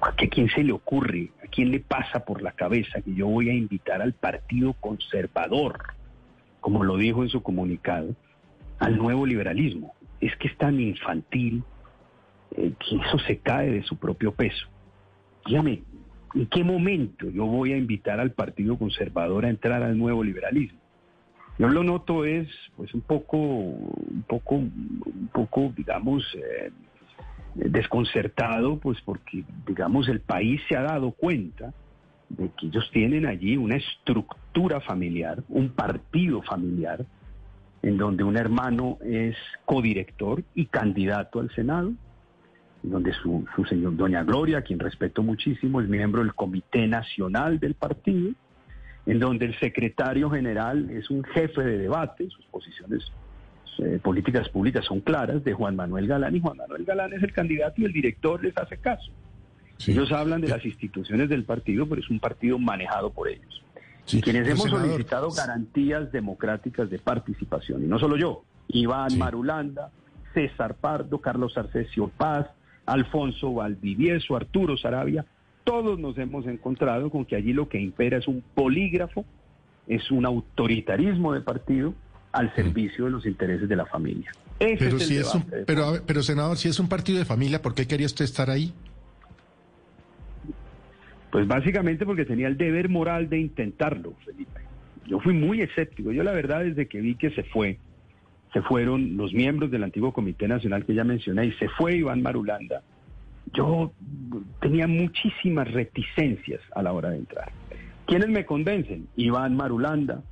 ¿a 0.00 0.12
quién 0.12 0.48
se 0.48 0.62
le 0.62 0.72
ocurre? 0.72 1.30
¿A 1.44 1.48
quién 1.48 1.70
le 1.70 1.80
pasa 1.80 2.20
por 2.20 2.42
la 2.42 2.52
cabeza 2.52 3.00
que 3.00 3.14
yo 3.14 3.26
voy 3.26 3.50
a 3.50 3.54
invitar 3.54 4.00
al 4.02 4.12
Partido 4.12 4.72
Conservador, 4.74 5.94
como 6.60 6.84
lo 6.84 6.96
dijo 6.96 7.22
en 7.22 7.28
su 7.28 7.42
comunicado, 7.42 8.14
al 8.78 8.96
nuevo 8.96 9.26
liberalismo? 9.26 9.94
Es 10.20 10.34
que 10.36 10.48
es 10.48 10.56
tan 10.56 10.80
infantil 10.80 11.62
eh, 12.52 12.72
que 12.78 12.96
eso 12.96 13.18
se 13.26 13.38
cae 13.38 13.70
de 13.70 13.82
su 13.82 13.96
propio 13.96 14.32
peso. 14.32 14.66
Dígame, 15.46 15.82
¿en 16.34 16.46
qué 16.46 16.64
momento 16.64 17.30
yo 17.30 17.46
voy 17.46 17.72
a 17.72 17.76
invitar 17.76 18.20
al 18.20 18.32
Partido 18.32 18.78
Conservador 18.78 19.44
a 19.44 19.50
entrar 19.50 19.82
al 19.82 19.96
nuevo 19.96 20.24
liberalismo? 20.24 20.80
Yo 21.58 21.68
lo 21.68 21.82
noto 21.82 22.24
es, 22.24 22.48
pues, 22.76 22.92
un 22.92 23.00
poco, 23.00 23.38
un 23.38 24.24
poco, 24.28 24.56
un 24.56 25.30
poco, 25.32 25.72
digamos, 25.74 26.22
eh, 26.34 26.70
desconcertado, 27.54 28.78
pues 28.78 29.00
porque, 29.02 29.44
digamos, 29.66 30.08
el 30.08 30.20
país 30.20 30.60
se 30.68 30.76
ha 30.76 30.82
dado 30.82 31.12
cuenta 31.12 31.72
de 32.28 32.50
que 32.50 32.66
ellos 32.66 32.90
tienen 32.92 33.24
allí 33.24 33.56
una 33.56 33.76
estructura 33.76 34.80
familiar, 34.80 35.42
un 35.48 35.70
partido 35.70 36.42
familiar, 36.42 37.06
en 37.82 37.96
donde 37.96 38.24
un 38.24 38.36
hermano 38.36 38.98
es 39.04 39.36
codirector 39.64 40.42
y 40.54 40.66
candidato 40.66 41.40
al 41.40 41.54
Senado, 41.54 41.92
en 42.82 42.90
donde 42.90 43.12
su, 43.12 43.44
su 43.54 43.64
señor 43.64 43.96
Doña 43.96 44.24
Gloria, 44.24 44.58
a 44.58 44.62
quien 44.62 44.78
respeto 44.78 45.22
muchísimo, 45.22 45.80
es 45.80 45.88
miembro 45.88 46.22
del 46.22 46.34
Comité 46.34 46.86
Nacional 46.86 47.60
del 47.60 47.74
partido, 47.74 48.32
en 49.06 49.18
donde 49.20 49.46
el 49.46 49.58
secretario 49.58 50.30
general 50.30 50.90
es 50.90 51.10
un 51.10 51.22
jefe 51.24 51.62
de 51.62 51.78
debate, 51.78 52.28
sus 52.28 52.44
posiciones 52.46 53.12
eh, 53.78 53.98
políticas 54.02 54.48
públicas 54.48 54.84
son 54.86 55.00
claras 55.00 55.44
de 55.44 55.52
Juan 55.52 55.76
Manuel 55.76 56.06
Galán 56.06 56.34
y 56.34 56.40
Juan 56.40 56.56
Manuel 56.56 56.84
Galán 56.84 57.12
es 57.12 57.22
el 57.22 57.32
candidato 57.32 57.80
y 57.80 57.84
el 57.84 57.92
director 57.92 58.42
les 58.42 58.56
hace 58.56 58.78
caso. 58.78 59.12
Ellos 59.86 60.10
hablan 60.12 60.40
de 60.40 60.48
las 60.48 60.64
instituciones 60.64 61.28
del 61.28 61.44
partido, 61.44 61.86
pero 61.86 62.00
es 62.00 62.08
un 62.08 62.18
partido 62.18 62.58
manejado 62.58 63.10
por 63.10 63.28
ellos. 63.28 63.62
Y 64.10 64.20
quienes 64.20 64.48
hemos 64.48 64.68
solicitado 64.68 65.30
garantías 65.30 66.12
democráticas 66.12 66.88
de 66.90 66.98
participación, 66.98 67.84
y 67.84 67.86
no 67.86 67.98
solo 67.98 68.16
yo, 68.16 68.44
Iván 68.68 69.18
Marulanda, 69.18 69.90
César 70.34 70.74
Pardo, 70.74 71.20
Carlos 71.20 71.56
Arcesio 71.56 72.08
Paz, 72.08 72.46
Alfonso 72.84 73.52
Valdivieso, 73.54 74.36
Arturo 74.36 74.76
Sarabia, 74.76 75.24
todos 75.64 75.98
nos 75.98 76.16
hemos 76.18 76.46
encontrado 76.46 77.10
con 77.10 77.24
que 77.24 77.34
allí 77.34 77.52
lo 77.52 77.68
que 77.68 77.80
impera 77.80 78.18
es 78.18 78.28
un 78.28 78.42
polígrafo, 78.54 79.24
es 79.88 80.10
un 80.10 80.24
autoritarismo 80.24 81.32
de 81.32 81.40
partido 81.40 81.94
al 82.32 82.54
servicio 82.54 83.06
de 83.06 83.10
los 83.10 83.26
intereses 83.26 83.68
de 83.68 83.76
la 83.76 83.86
familia. 83.86 84.30
pero, 84.58 84.98
si 84.98 85.16
es 85.16 85.34
un, 85.34 85.44
pero, 85.66 86.00
pero, 86.06 86.22
senador, 86.22 86.56
si 86.58 86.68
es 86.68 86.78
un 86.78 86.88
partido 86.88 87.18
de 87.18 87.24
familia, 87.24 87.62
¿por 87.62 87.74
qué 87.74 87.86
quería 87.86 88.06
usted 88.06 88.24
estar 88.24 88.50
ahí? 88.50 88.72
Pues 91.36 91.46
básicamente 91.46 92.06
porque 92.06 92.24
tenía 92.24 92.48
el 92.48 92.56
deber 92.56 92.88
moral 92.88 93.28
de 93.28 93.38
intentarlo, 93.38 94.14
Felipe. 94.24 94.62
Yo 95.06 95.20
fui 95.20 95.34
muy 95.34 95.60
escéptico. 95.60 96.10
Yo 96.10 96.22
la 96.22 96.32
verdad 96.32 96.64
desde 96.64 96.88
que 96.88 96.98
vi 97.02 97.14
que 97.14 97.28
se 97.28 97.42
fue, 97.42 97.76
se 98.54 98.62
fueron 98.62 99.18
los 99.18 99.34
miembros 99.34 99.70
del 99.70 99.84
antiguo 99.84 100.14
Comité 100.14 100.48
Nacional 100.48 100.86
que 100.86 100.94
ya 100.94 101.04
mencioné 101.04 101.44
y 101.44 101.52
se 101.52 101.68
fue 101.68 101.94
Iván 101.94 102.22
Marulanda, 102.22 102.80
yo 103.52 103.92
tenía 104.62 104.86
muchísimas 104.86 105.70
reticencias 105.70 106.62
a 106.74 106.82
la 106.82 106.94
hora 106.94 107.10
de 107.10 107.18
entrar. 107.18 107.52
¿Quiénes 108.06 108.30
me 108.30 108.46
convencen? 108.46 109.06
Iván 109.16 109.56
Marulanda, 109.56 110.22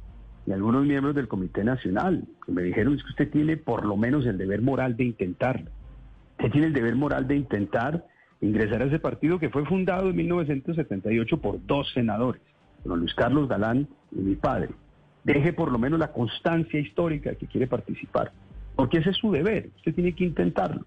y 0.46 0.52
algunos 0.52 0.86
miembros 0.86 1.14
del 1.14 1.28
Comité 1.28 1.64
Nacional 1.64 2.24
que 2.46 2.52
me 2.52 2.62
dijeron 2.62 2.94
es 2.94 3.02
que 3.02 3.10
usted 3.10 3.30
tiene 3.30 3.58
por 3.58 3.84
lo 3.84 3.98
menos 3.98 4.24
el 4.24 4.38
deber 4.38 4.62
moral 4.62 4.96
de 4.96 5.04
intentarlo. 5.04 5.70
Usted 6.38 6.50
tiene 6.50 6.68
el 6.68 6.72
deber 6.72 6.96
moral 6.96 7.28
de 7.28 7.36
intentar 7.36 8.06
ingresar 8.40 8.82
a 8.82 8.86
ese 8.86 8.98
partido 8.98 9.38
que 9.38 9.50
fue 9.50 9.64
fundado 9.64 10.10
en 10.10 10.16
1978 10.16 11.38
por 11.38 11.64
dos 11.66 11.90
senadores, 11.92 12.42
don 12.84 13.00
Luis 13.00 13.14
Carlos 13.14 13.48
Galán 13.48 13.88
y 14.12 14.20
mi 14.20 14.34
padre. 14.34 14.70
Deje 15.24 15.52
por 15.52 15.72
lo 15.72 15.78
menos 15.78 15.98
la 15.98 16.12
constancia 16.12 16.78
histórica 16.78 17.34
que 17.34 17.46
quiere 17.46 17.66
participar, 17.66 18.32
porque 18.76 18.98
ese 18.98 19.10
es 19.10 19.16
su 19.16 19.32
deber, 19.32 19.70
usted 19.76 19.94
tiene 19.94 20.12
que 20.14 20.24
intentarlo. 20.24 20.84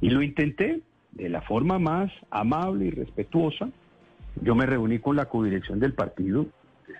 Y 0.00 0.10
lo 0.10 0.22
intenté 0.22 0.80
de 1.12 1.28
la 1.28 1.42
forma 1.42 1.78
más 1.78 2.12
amable 2.30 2.86
y 2.86 2.90
respetuosa. 2.90 3.68
Yo 4.42 4.54
me 4.54 4.66
reuní 4.66 4.98
con 5.00 5.16
la 5.16 5.26
codirección 5.26 5.80
del 5.80 5.94
partido 5.94 6.46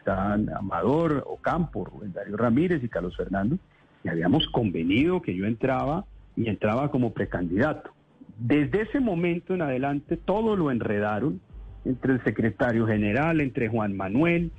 estaban 0.08 0.48
Amador, 0.54 1.24
Ocampo, 1.26 1.84
Rubén 1.84 2.12
Darío 2.12 2.36
Ramírez 2.36 2.82
y 2.82 2.88
Carlos 2.88 3.16
Fernando, 3.16 3.58
y 4.04 4.08
habíamos 4.08 4.48
convenido 4.48 5.22
que 5.22 5.34
yo 5.34 5.46
entraba 5.46 6.04
y 6.36 6.48
entraba 6.48 6.90
como 6.90 7.12
precandidato. 7.12 7.90
Desde 8.38 8.82
ese 8.82 9.00
momento 9.00 9.54
en 9.54 9.62
adelante 9.62 10.16
todo 10.16 10.56
lo 10.56 10.70
enredaron 10.70 11.40
entre 11.84 12.14
el 12.14 12.24
secretario 12.24 12.86
general, 12.86 13.40
entre 13.40 13.68
Juan 13.68 13.96
Manuel, 13.96 14.52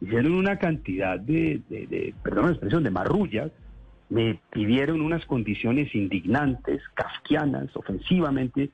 hicieron 0.00 0.32
una 0.32 0.58
cantidad 0.58 1.18
de, 1.18 1.62
perdón 2.22 2.46
la 2.46 2.50
expresión, 2.50 2.82
de 2.82 2.90
marrullas, 2.90 3.50
me 4.10 4.38
pidieron 4.50 5.00
unas 5.00 5.24
condiciones 5.24 5.94
indignantes, 5.94 6.82
kafkianas, 6.94 7.74
ofensivamente 7.74 8.70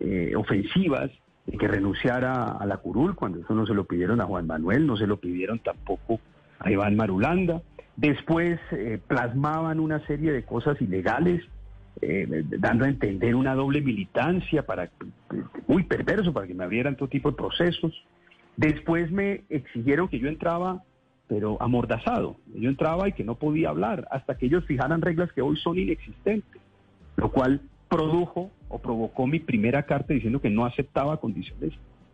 eh, 0.00 0.34
ofensivas, 0.36 1.10
de 1.46 1.56
que 1.56 1.68
renunciara 1.68 2.44
a 2.44 2.66
la 2.66 2.78
curul, 2.78 3.14
cuando 3.14 3.40
eso 3.40 3.54
no 3.54 3.66
se 3.66 3.74
lo 3.74 3.84
pidieron 3.84 4.20
a 4.20 4.24
Juan 4.24 4.46
Manuel, 4.46 4.86
no 4.86 4.96
se 4.96 5.06
lo 5.06 5.18
pidieron 5.18 5.58
tampoco 5.58 6.20
a 6.58 6.70
Iván 6.70 6.96
Marulanda. 6.96 7.62
Después 7.96 8.58
eh, 8.72 8.98
plasmaban 9.06 9.80
una 9.80 10.04
serie 10.06 10.32
de 10.32 10.42
cosas 10.42 10.80
ilegales, 10.82 11.42
eh, 12.00 12.44
dando 12.58 12.84
a 12.84 12.88
entender 12.88 13.34
una 13.34 13.54
doble 13.54 13.80
militancia 13.80 14.64
para 14.64 14.90
muy 15.66 15.84
perverso 15.84 16.32
para 16.32 16.46
que 16.46 16.54
me 16.54 16.64
abrieran 16.64 16.96
todo 16.96 17.08
tipo 17.08 17.30
de 17.30 17.36
procesos. 17.36 17.92
Después 18.56 19.10
me 19.10 19.44
exigieron 19.48 20.08
que 20.08 20.18
yo 20.18 20.28
entraba, 20.28 20.82
pero 21.28 21.60
amordazado. 21.62 22.36
Yo 22.54 22.68
entraba 22.68 23.08
y 23.08 23.12
que 23.12 23.24
no 23.24 23.36
podía 23.36 23.70
hablar 23.70 24.06
hasta 24.10 24.36
que 24.36 24.46
ellos 24.46 24.64
fijaran 24.66 25.02
reglas 25.02 25.32
que 25.32 25.42
hoy 25.42 25.56
son 25.56 25.78
inexistentes, 25.78 26.60
lo 27.16 27.30
cual 27.30 27.60
produjo 27.88 28.50
o 28.68 28.80
provocó 28.80 29.26
mi 29.26 29.38
primera 29.38 29.84
carta 29.84 30.14
diciendo 30.14 30.40
que 30.40 30.50
no 30.50 30.64
aceptaba 30.66 31.18
condiciones, 31.18 31.72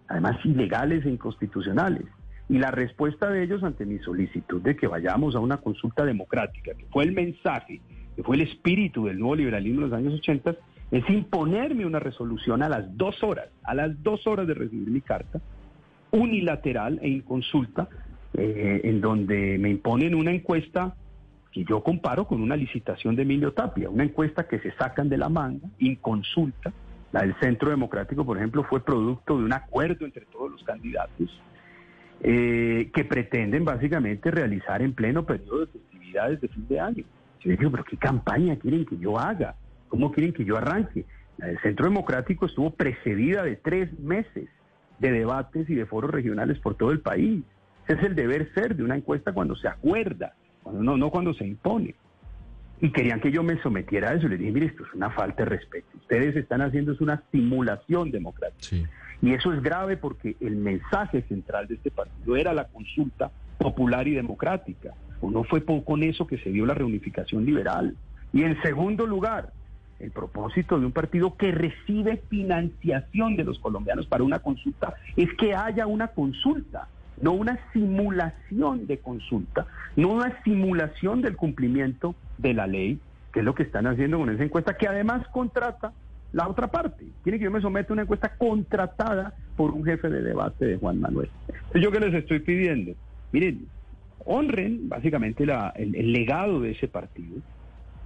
además 0.09 0.37
ilegales 0.45 1.05
e 1.07 1.11
inconstitucionales. 1.11 2.05
Y 2.49 2.59
la 2.59 2.71
respuesta 2.71 3.31
de 3.31 3.45
ellos 3.45 3.63
ante 3.63 3.87
mi 3.87 3.99
solicitud 4.01 4.61
de 4.61 4.77
que 4.77 4.89
vayamos 4.89 5.37
a 5.37 5.39
una 5.41 5.59
consulta 5.59 6.05
democrática, 6.05 6.75
que 6.75 6.85
fue 6.87 7.05
el 7.05 7.13
mensaje, 7.13 7.81
que 8.17 8.23
fue 8.23 8.37
el 8.37 8.43
espíritu 8.43 9.07
del 9.07 9.19
nuevo 9.19 9.37
liberalismo 9.37 9.83
en 9.83 9.91
los 9.91 9.99
años 9.99 10.15
80, 10.15 10.57
es 10.91 11.09
imponerme 11.09 11.87
una 11.87 12.01
resolución 12.01 12.63
a 12.63 12.69
las 12.69 12.97
dos 12.97 13.23
horas, 13.23 13.49
a 13.63 13.75
las 13.75 14.03
dos 14.03 14.27
horas 14.27 14.47
de 14.47 14.55
recibir 14.55 14.91
mi 14.91 15.01
carta, 15.01 15.41
unilateral 16.11 16.99
e 17.03 17.09
inconsulta, 17.09 17.89
eh, 18.35 18.81
en 18.85 19.01
donde 19.01 19.59
me 19.59 19.71
imponen 19.71 20.15
una 20.15 20.33
encuesta 20.33 20.95
que 21.53 21.65
yo 21.65 21.83
comparo 21.83 22.27
con 22.27 22.41
una 22.41 22.57
licitación 22.57 23.17
de 23.17 23.23
Emilio 23.23 23.53
Tapia, 23.53 23.91
una 23.91 24.05
encuesta 24.05 24.47
que 24.47 24.61
se 24.61 24.73
sacan 24.73 25.09
de 25.09 25.19
la 25.19 25.29
manga, 25.29 25.69
inconsulta. 25.79 26.73
La 27.13 27.23
del 27.23 27.35
Centro 27.41 27.71
Democrático, 27.71 28.25
por 28.25 28.37
ejemplo, 28.37 28.63
fue 28.65 28.85
producto 28.85 29.37
de 29.37 29.45
un 29.45 29.53
acuerdo 29.53 30.05
entre 30.05 30.27
todos 30.27 30.49
los 30.49 30.63
candidatos 30.63 31.29
eh, 32.23 32.91
que 32.95 33.05
pretenden 33.05 33.65
básicamente 33.65 34.31
realizar 34.31 34.81
en 34.81 34.93
pleno 34.93 35.27
periodo 35.27 35.61
de 35.61 35.67
festividades 35.67 36.41
de 36.41 36.49
fin 36.49 36.69
de 36.69 36.81
año. 36.81 37.05
Yo 37.41 37.51
digo, 37.51 37.71
pero 37.71 37.85
¿qué 37.85 37.97
campaña 37.97 38.57
quieren 38.57 38.85
que 38.85 38.99
yo 38.99 39.19
haga? 39.19 39.55
¿Cómo 39.89 40.13
quieren 40.13 40.33
que 40.33 40.45
yo 40.45 40.57
arranque? 40.57 41.05
Del 41.39 41.59
Centro 41.61 41.87
Democrático 41.87 42.47
estuvo 42.47 42.71
precedida 42.71 43.43
de 43.43 43.57
tres 43.57 43.99
meses 43.99 44.49
de 44.99 45.11
debates 45.11 45.69
y 45.71 45.75
de 45.75 45.87
foros 45.87 46.11
regionales 46.11 46.59
por 46.59 46.75
todo 46.75 46.91
el 46.91 47.01
país. 47.01 47.43
Ese 47.89 47.99
es 47.99 48.05
el 48.05 48.15
deber 48.15 48.53
ser 48.55 48.77
de 48.77 48.85
una 48.85 48.97
encuesta 48.97 49.33
cuando 49.33 49.57
se 49.57 49.69
acuerda 49.69 50.35
no, 50.73 50.97
no 50.97 51.11
cuando 51.11 51.35
se 51.35 51.47
impone. 51.47 51.95
Y 52.81 52.91
querían 52.93 53.21
que 53.21 53.31
yo 53.31 53.43
me 53.43 53.61
sometiera 53.63 54.11
a 54.11 54.15
eso. 54.15 54.27
Le 54.29 54.39
dije, 54.39 54.53
mire, 54.53 54.67
esto 54.67 54.85
es 54.85 54.95
una 54.95 55.11
falta 55.11 55.45
de 55.45 55.51
respeto. 55.51 55.87
Ustedes 55.97 56.35
están 56.37 56.63
haciendo 56.63 56.93
es 56.93 57.01
una 57.01 57.23
simulación 57.31 58.11
democrática. 58.11 58.89
Y 59.23 59.35
eso 59.35 59.53
es 59.53 59.63
grave 59.63 59.99
porque 59.99 60.37
el 60.41 60.57
mensaje 60.57 61.23
central 61.29 61.67
de 61.67 61.75
este 61.75 61.91
partido 61.91 62.37
era 62.37 62.55
la 62.55 62.69
consulta 62.69 63.31
popular 63.59 64.09
y 64.09 64.15
democrática. 64.15 64.95
O 65.21 65.31
no 65.31 65.45
fue 65.45 65.65
con 65.65 66.03
eso 66.03 66.27
que 66.27 66.39
se 66.39 66.51
dio 66.51 66.67
la 66.67 66.75
reunificación 66.75 67.45
liberal. 67.45 67.97
Y 68.33 68.43
en 68.43 68.61
segundo 68.63 69.07
lugar, 69.07 69.53
el 69.99 70.11
propósito 70.11 70.79
de 70.79 70.87
un 70.87 70.93
partido 70.93 71.37
que 71.37 71.53
recibe 71.53 72.23
financiación 72.29 73.37
de 73.37 73.45
los 73.45 73.59
colombianos 73.59 74.07
para 74.07 74.25
una 74.25 74.39
consulta 74.39 74.95
es 75.17 75.29
que 75.35 75.55
haya 75.55 75.87
una 75.87 76.09
consulta 76.09 76.89
no 77.21 77.33
una 77.33 77.59
simulación 77.73 78.87
de 78.87 78.99
consulta, 78.99 79.67
no 79.97 80.09
una 80.09 80.43
simulación 80.43 81.23
del 81.23 81.37
cumplimiento 81.37 82.15
de 82.39 82.55
la 82.55 82.67
ley, 82.67 82.99
que 83.33 83.41
es 83.41 83.45
lo 83.45 83.55
que 83.55 83.63
están 83.63 83.87
haciendo 83.87 84.19
con 84.19 84.31
esa 84.31 84.45
encuesta, 84.45 84.77
que 84.77 84.89
además 84.89 85.27
contrata 85.29 85.93
la 86.33 86.49
otra 86.49 86.69
parte. 86.69 87.07
Tiene 87.23 87.39
que 87.39 87.45
yo 87.45 87.51
me 87.51 87.61
someta 87.61 87.93
a 87.93 87.95
una 87.95 88.03
encuesta 88.03 88.37
contratada 88.37 89.35
por 89.57 89.73
un 89.73 89.85
jefe 89.85 90.09
de 90.09 90.23
debate 90.23 90.65
de 90.65 90.77
Juan 90.79 91.01
Manuel. 91.01 91.29
¿yo 91.75 91.91
qué 91.91 92.01
les 92.01 92.15
estoy 92.15 92.41
pidiendo? 92.41 92.93
Miren, 93.33 93.67
honren 94.31 94.89
básicamente 94.89 95.45
el, 95.75 96.13
legado 96.13 96.61
de 96.61 96.71
ese 96.71 96.87
partido 96.87 97.39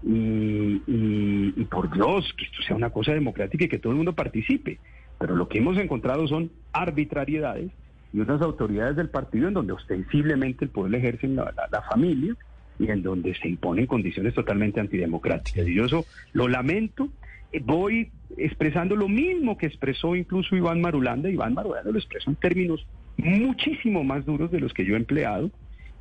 y, 0.02 1.64
por 1.70 1.92
Dios, 1.92 2.34
que 2.38 2.44
esto 2.44 2.62
sea 2.66 2.76
una 2.76 2.90
cosa 2.90 3.12
democrática 3.12 3.64
y 3.64 3.68
que 3.68 3.78
todo 3.78 3.92
el 3.92 3.98
mundo 3.98 4.14
participe. 4.14 4.78
Pero 5.18 5.36
lo 5.36 5.48
que 5.48 5.58
hemos 5.58 5.76
encontrado 5.76 6.26
son 6.26 6.50
arbitrariedades 6.72 7.70
y 8.12 8.20
unas 8.20 8.40
autoridades 8.40 8.96
del 8.96 9.10
partido 9.10 9.48
en 9.48 9.54
donde 9.54 9.74
ostensiblemente 9.74 10.64
el 10.64 10.70
poder 10.70 10.94
ejerce 10.94 11.28
la, 11.28 11.52
la, 11.70 11.82
familia 11.82 12.34
y 12.78 12.90
en 12.90 13.02
donde 13.02 13.34
se 13.34 13.48
imponen 13.48 13.86
condiciones 13.86 14.34
totalmente 14.34 14.80
antidemocráticas. 14.80 15.68
Y 15.68 15.74
yo 15.74 15.84
eso 15.84 16.06
lo 16.32 16.48
lamento. 16.48 17.08
Eh, 17.52 17.60
voy 17.62 18.10
expresando 18.38 18.96
lo 18.96 19.08
mismo 19.08 19.58
que 19.58 19.66
expresó 19.66 20.16
incluso 20.16 20.56
Iván 20.56 20.80
Marulanda. 20.80 21.28
Iván 21.28 21.54
Marulanda 21.54 21.90
lo 21.90 21.98
expresó 21.98 22.30
en 22.30 22.36
términos 22.36 22.86
muchísimo 23.18 24.04
más 24.04 24.24
duros 24.24 24.50
de 24.50 24.60
los 24.60 24.72
que 24.72 24.84
yo 24.84 24.94
he 24.94 24.98
empleado. 24.98 25.50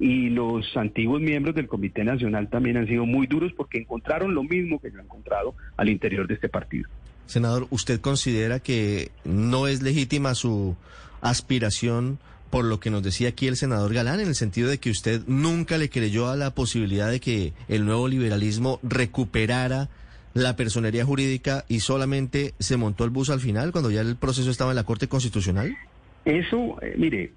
Y 0.03 0.29
los 0.31 0.75
antiguos 0.75 1.21
miembros 1.21 1.55
del 1.55 1.69
Comité 1.69 2.03
Nacional 2.03 2.49
también 2.49 2.75
han 2.75 2.87
sido 2.87 3.05
muy 3.05 3.25
duros 3.25 3.53
porque 3.55 3.77
encontraron 3.77 4.35
lo 4.35 4.43
mismo 4.43 4.81
que 4.81 4.91
yo 4.91 4.97
he 4.97 5.01
encontrado 5.01 5.55
al 5.77 5.87
interior 5.87 6.27
de 6.27 6.33
este 6.33 6.49
partido. 6.49 6.89
Senador, 7.25 7.67
¿usted 7.69 8.01
considera 8.01 8.59
que 8.59 9.11
no 9.23 9.65
es 9.65 9.81
legítima 9.81 10.35
su 10.35 10.75
aspiración 11.21 12.19
por 12.49 12.65
lo 12.65 12.81
que 12.81 12.89
nos 12.89 13.01
decía 13.01 13.29
aquí 13.29 13.47
el 13.47 13.55
senador 13.55 13.93
Galán, 13.93 14.19
en 14.19 14.27
el 14.27 14.35
sentido 14.35 14.69
de 14.69 14.77
que 14.77 14.89
usted 14.89 15.21
nunca 15.25 15.77
le 15.77 15.89
creyó 15.89 16.27
a 16.27 16.35
la 16.35 16.53
posibilidad 16.53 17.09
de 17.09 17.21
que 17.21 17.53
el 17.69 17.85
nuevo 17.85 18.09
liberalismo 18.09 18.81
recuperara 18.83 19.87
la 20.33 20.57
personería 20.57 21.05
jurídica 21.05 21.63
y 21.69 21.79
solamente 21.79 22.55
se 22.59 22.75
montó 22.75 23.05
el 23.05 23.09
bus 23.09 23.29
al 23.29 23.39
final, 23.39 23.71
cuando 23.71 23.89
ya 23.89 24.01
el 24.01 24.17
proceso 24.17 24.51
estaba 24.51 24.71
en 24.71 24.75
la 24.75 24.83
Corte 24.83 25.07
Constitucional? 25.07 25.77
Eso, 26.25 26.77
eh, 26.81 26.93
mire, 26.97 27.31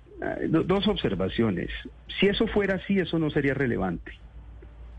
dos 0.48 0.88
observaciones. 0.88 1.70
Si 2.18 2.26
eso 2.26 2.46
fuera 2.46 2.76
así, 2.76 2.98
eso 2.98 3.18
no 3.18 3.30
sería 3.30 3.54
relevante, 3.54 4.12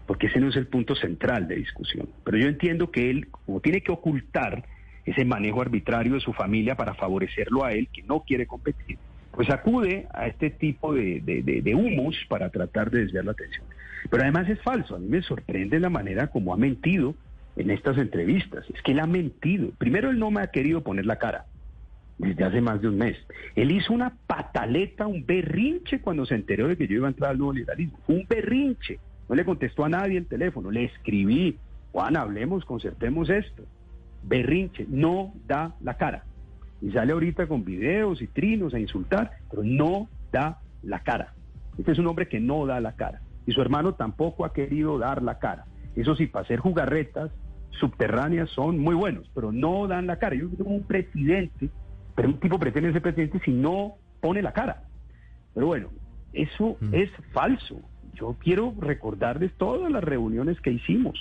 porque 0.05 0.27
ese 0.27 0.39
no 0.39 0.49
es 0.49 0.55
el 0.55 0.67
punto 0.67 0.95
central 0.95 1.47
de 1.47 1.55
discusión. 1.55 2.09
Pero 2.23 2.37
yo 2.37 2.47
entiendo 2.47 2.91
que 2.91 3.09
él, 3.09 3.27
como 3.29 3.59
tiene 3.59 3.81
que 3.81 3.91
ocultar 3.91 4.63
ese 5.05 5.25
manejo 5.25 5.61
arbitrario 5.61 6.15
de 6.15 6.19
su 6.19 6.33
familia 6.33 6.75
para 6.75 6.93
favorecerlo 6.93 7.63
a 7.63 7.73
él, 7.73 7.87
que 7.91 8.03
no 8.03 8.21
quiere 8.21 8.45
competir, 8.45 8.97
pues 9.31 9.49
acude 9.49 10.07
a 10.13 10.27
este 10.27 10.49
tipo 10.49 10.93
de, 10.93 11.21
de, 11.21 11.75
humos 11.75 12.15
para 12.27 12.49
tratar 12.49 12.89
de 12.91 13.01
desviar 13.01 13.25
la 13.25 13.31
atención. 13.31 13.65
Pero 14.09 14.23
además 14.23 14.49
es 14.49 14.61
falso, 14.61 14.95
a 14.95 14.99
mí 14.99 15.07
me 15.07 15.21
sorprende 15.21 15.79
la 15.79 15.89
manera 15.89 16.27
como 16.27 16.53
ha 16.53 16.57
mentido 16.57 17.15
en 17.55 17.71
estas 17.71 17.97
entrevistas. 17.97 18.65
Es 18.73 18.81
que 18.81 18.91
él 18.91 18.99
ha 18.99 19.07
mentido. 19.07 19.69
Primero, 19.77 20.09
él 20.09 20.19
no 20.19 20.31
me 20.31 20.41
ha 20.41 20.47
querido 20.47 20.81
poner 20.81 21.05
la 21.05 21.17
cara 21.17 21.45
desde 22.17 22.43
hace 22.43 22.61
más 22.61 22.81
de 22.81 22.89
un 22.89 22.97
mes. 22.97 23.17
Él 23.55 23.71
hizo 23.71 23.93
una 23.93 24.15
pataleta, 24.27 25.07
un 25.07 25.25
berrinche 25.25 26.01
cuando 26.01 26.25
se 26.25 26.35
enteró 26.35 26.67
de 26.67 26.77
que 26.77 26.87
yo 26.87 26.95
iba 26.95 27.07
a 27.07 27.11
entrar 27.11 27.31
al 27.31 27.37
nuevo 27.37 27.53
liberalismo. 27.53 27.97
Un 28.07 28.25
berrinche. 28.27 28.99
No 29.29 29.35
le 29.35 29.45
contestó 29.45 29.85
a 29.85 29.89
nadie 29.89 30.17
el 30.17 30.25
teléfono. 30.25 30.71
Le 30.71 30.85
escribí, 30.85 31.57
Juan, 31.91 32.15
hablemos, 32.15 32.65
concertemos 32.65 33.29
esto 33.29 33.63
berrinche, 34.27 34.85
no 34.89 35.33
da 35.47 35.75
la 35.81 35.95
cara. 35.95 36.23
Y 36.81 36.91
sale 36.91 37.13
ahorita 37.13 37.47
con 37.47 37.63
videos 37.63 38.21
y 38.21 38.27
trinos 38.27 38.73
a 38.73 38.79
insultar, 38.79 39.31
pero 39.49 39.63
no 39.63 40.09
da 40.31 40.59
la 40.83 40.99
cara. 40.99 41.33
Este 41.77 41.91
es 41.91 41.99
un 41.99 42.07
hombre 42.07 42.27
que 42.27 42.39
no 42.39 42.65
da 42.65 42.79
la 42.79 42.93
cara. 42.93 43.21
Y 43.45 43.53
su 43.53 43.61
hermano 43.61 43.93
tampoco 43.95 44.45
ha 44.45 44.53
querido 44.53 44.99
dar 44.99 45.23
la 45.23 45.39
cara. 45.39 45.65
Eso 45.95 46.15
sí, 46.15 46.27
para 46.27 46.45
hacer 46.45 46.59
jugarretas 46.59 47.31
subterráneas 47.71 48.49
son 48.51 48.79
muy 48.79 48.95
buenos, 48.95 49.29
pero 49.33 49.51
no 49.51 49.87
dan 49.87 50.07
la 50.07 50.17
cara. 50.17 50.35
Yo 50.35 50.49
tengo 50.49 50.71
un 50.71 50.83
presidente, 50.83 51.69
pero 52.17 52.29
un 52.29 52.39
tipo 52.39 52.57
pretende 52.57 52.91
ser 52.91 53.03
presidente 53.03 53.39
si 53.45 53.51
no 53.51 53.93
pone 54.21 54.41
la 54.41 54.51
cara. 54.51 54.81
Pero 55.53 55.67
bueno, 55.67 55.89
eso 56.33 56.75
mm. 56.81 56.95
es 56.95 57.11
falso. 57.31 57.79
Yo 58.15 58.35
quiero 58.39 58.73
recordarles 58.79 59.53
todas 59.53 59.91
las 59.91 60.03
reuniones 60.03 60.59
que 60.59 60.71
hicimos 60.71 61.13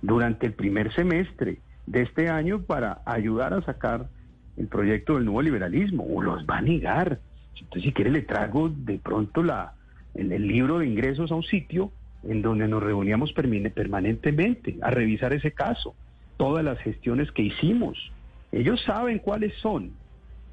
durante 0.00 0.46
el 0.46 0.54
primer 0.54 0.94
semestre 0.94 1.58
de 1.86 2.00
este 2.04 2.30
año 2.30 2.62
para 2.62 3.02
ayudar 3.04 3.52
a 3.52 3.60
sacar 3.60 4.08
el 4.56 4.68
proyecto 4.68 5.16
del 5.16 5.26
nuevo 5.26 5.42
liberalismo, 5.42 6.06
o 6.10 6.22
los 6.22 6.46
va 6.46 6.56
a 6.56 6.62
negar. 6.62 7.20
Entonces, 7.52 7.82
si 7.82 7.92
quiere, 7.92 8.10
le 8.10 8.22
traigo 8.22 8.70
de 8.70 8.98
pronto 8.98 9.42
la, 9.42 9.74
el, 10.14 10.48
libro 10.48 10.78
de 10.78 10.86
ingresos 10.86 11.30
a 11.30 11.34
un 11.34 11.42
sitio 11.42 11.92
en 12.22 12.40
donde 12.40 12.66
nos 12.66 12.82
reuníamos 12.82 13.34
permanentemente 13.34 14.78
a 14.80 14.90
revisar 14.90 15.34
ese 15.34 15.52
caso, 15.52 15.94
todas 16.38 16.64
las 16.64 16.78
gestiones 16.78 17.30
que 17.30 17.42
hicimos. 17.42 18.10
Ellos 18.52 18.80
saben 18.84 19.18
cuáles 19.18 19.52
son, 19.60 19.92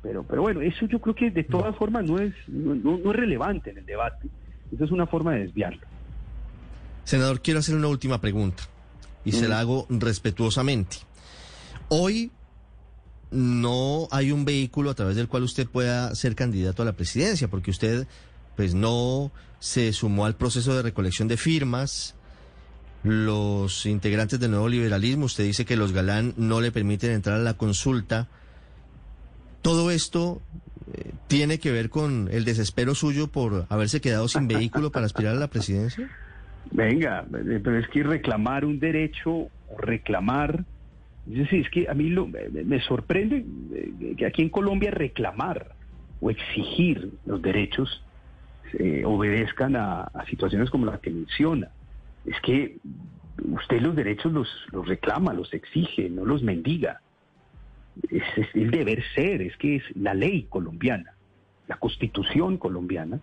pero, 0.01 0.23
pero 0.23 0.41
bueno, 0.41 0.61
eso 0.61 0.85
yo 0.87 0.99
creo 0.99 1.15
que 1.15 1.31
de 1.31 1.43
todas 1.43 1.75
formas 1.77 2.05
no 2.05 2.19
es, 2.19 2.33
no, 2.47 2.75
no 2.75 3.11
es 3.11 3.15
relevante 3.15 3.71
en 3.71 3.79
el 3.79 3.85
debate. 3.85 4.29
Eso 4.71 4.83
es 4.83 4.91
una 4.91 5.07
forma 5.07 5.33
de 5.33 5.41
desviarlo. 5.41 5.81
Senador, 7.03 7.41
quiero 7.41 7.59
hacer 7.59 7.75
una 7.75 7.87
última 7.87 8.19
pregunta 8.19 8.63
y 9.23 9.31
se 9.31 9.47
la 9.47 9.59
hago 9.59 9.87
respetuosamente. 9.89 10.97
Hoy 11.89 12.31
no 13.31 14.07
hay 14.11 14.31
un 14.31 14.45
vehículo 14.45 14.89
a 14.89 14.93
través 14.93 15.15
del 15.15 15.27
cual 15.27 15.43
usted 15.43 15.67
pueda 15.67 16.13
ser 16.15 16.35
candidato 16.35 16.81
a 16.81 16.85
la 16.85 16.93
presidencia, 16.93 17.47
porque 17.47 17.71
usted 17.71 18.07
pues 18.55 18.73
no 18.73 19.31
se 19.59 19.91
sumó 19.93 20.25
al 20.25 20.35
proceso 20.35 20.75
de 20.75 20.83
recolección 20.83 21.27
de 21.27 21.37
firmas. 21.37 22.15
Los 23.05 23.85
integrantes 23.85 24.39
del 24.39 24.51
nuevo 24.51 24.67
liberalismo, 24.67 25.25
usted 25.25 25.43
dice 25.43 25.63
que 25.63 25.77
los 25.77 25.93
galán 25.93 26.33
no 26.37 26.59
le 26.59 26.71
permiten 26.71 27.11
entrar 27.11 27.39
a 27.39 27.43
la 27.43 27.53
consulta. 27.53 28.27
Todo 29.61 29.91
esto 29.91 30.41
eh, 30.93 31.11
tiene 31.27 31.59
que 31.59 31.71
ver 31.71 31.89
con 31.89 32.29
el 32.31 32.45
desespero 32.45 32.95
suyo 32.95 33.27
por 33.27 33.67
haberse 33.69 34.01
quedado 34.01 34.27
sin 34.27 34.47
vehículo 34.47 34.91
para 34.91 35.05
aspirar 35.05 35.35
a 35.35 35.39
la 35.39 35.47
presidencia. 35.47 36.09
Venga, 36.71 37.25
pero 37.31 37.77
es 37.77 37.87
que 37.89 38.03
reclamar 38.03 38.65
un 38.65 38.79
derecho, 38.79 39.49
reclamar, 39.77 40.65
es 41.31 41.53
es 41.53 41.69
que 41.69 41.87
a 41.87 41.93
mí 41.93 42.09
me 42.09 42.81
sorprende 42.81 43.45
eh, 43.73 44.15
que 44.17 44.25
aquí 44.25 44.41
en 44.41 44.49
Colombia 44.49 44.91
reclamar 44.91 45.75
o 46.21 46.31
exigir 46.31 47.11
los 47.25 47.41
derechos 47.41 48.03
eh, 48.79 49.03
obedezcan 49.05 49.75
a, 49.75 50.11
situaciones 50.29 50.69
como 50.69 50.85
la 50.85 50.97
que 50.97 51.11
menciona. 51.11 51.69
Es 52.25 52.39
que 52.41 52.77
usted 53.37 53.81
los 53.81 53.95
derechos 53.95 54.31
los, 54.31 54.87
reclama, 54.87 55.33
los 55.33 55.53
exige, 55.53 56.09
no 56.09 56.25
los 56.25 56.43
mendiga. 56.43 57.01
Es, 58.09 58.23
es, 58.35 58.47
el 58.53 58.71
deber 58.71 59.03
ser, 59.13 59.41
es 59.41 59.55
que 59.57 59.77
es 59.77 59.83
la 59.95 60.13
ley 60.13 60.43
colombiana, 60.49 61.13
la 61.67 61.77
constitución 61.77 62.57
colombiana 62.57 63.19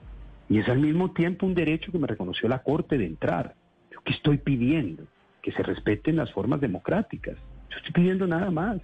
y 0.49 0.59
es 0.59 0.69
al 0.69 0.81
mismo 0.81 1.13
tiempo 1.13 1.47
un 1.47 1.55
derecho 1.55 1.91
que 1.91 1.99
me 1.99 2.07
reconoció 2.07 2.49
la 2.49 2.63
Corte 2.63 2.99
de 2.99 3.07
entrar. 3.07 3.55
Yo 3.91 4.01
que 4.03 4.13
estoy 4.13 4.39
pidiendo 4.39 5.05
que 5.41 5.53
se 5.53 5.63
respeten 5.63 6.17
las 6.17 6.31
formas 6.33 6.61
democráticas. 6.61 7.37
Yo 7.71 7.77
estoy 7.79 7.93
pidiendo 7.93 8.27
nada 8.27 8.51
más. 8.51 8.79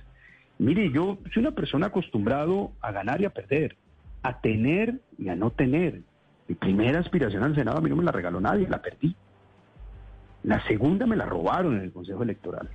Mire, 0.59 0.91
yo 0.91 1.19
soy 1.33 1.43
una 1.43 1.53
persona 1.53 1.89
acostumbrado 1.89 2.73
a 2.81 2.91
ganar 2.91 3.21
y 3.21 3.27
a 3.27 3.31
perder, 3.31 3.77
a 4.23 4.41
tener 4.41 5.01
y 5.19 5.29
a 5.29 5.37
no 5.37 5.51
tener. 5.51 6.01
Mi 6.49 6.55
primera 6.55 6.99
aspiración 7.01 7.45
al 7.45 7.55
Senado 7.55 7.79
a 7.79 7.81
mí 7.81 7.91
no 7.91 7.97
me 7.97 8.05
la 8.05 8.13
regaló 8.13 8.41
nadie, 8.41 8.67
la 8.67 8.81
perdí. 8.81 9.15
La 10.49 10.67
segunda 10.67 11.05
me 11.05 11.15
la 11.15 11.27
robaron 11.27 11.77
en 11.77 11.83
el 11.83 11.93
Consejo 11.93 12.23
Electoral. 12.23 12.71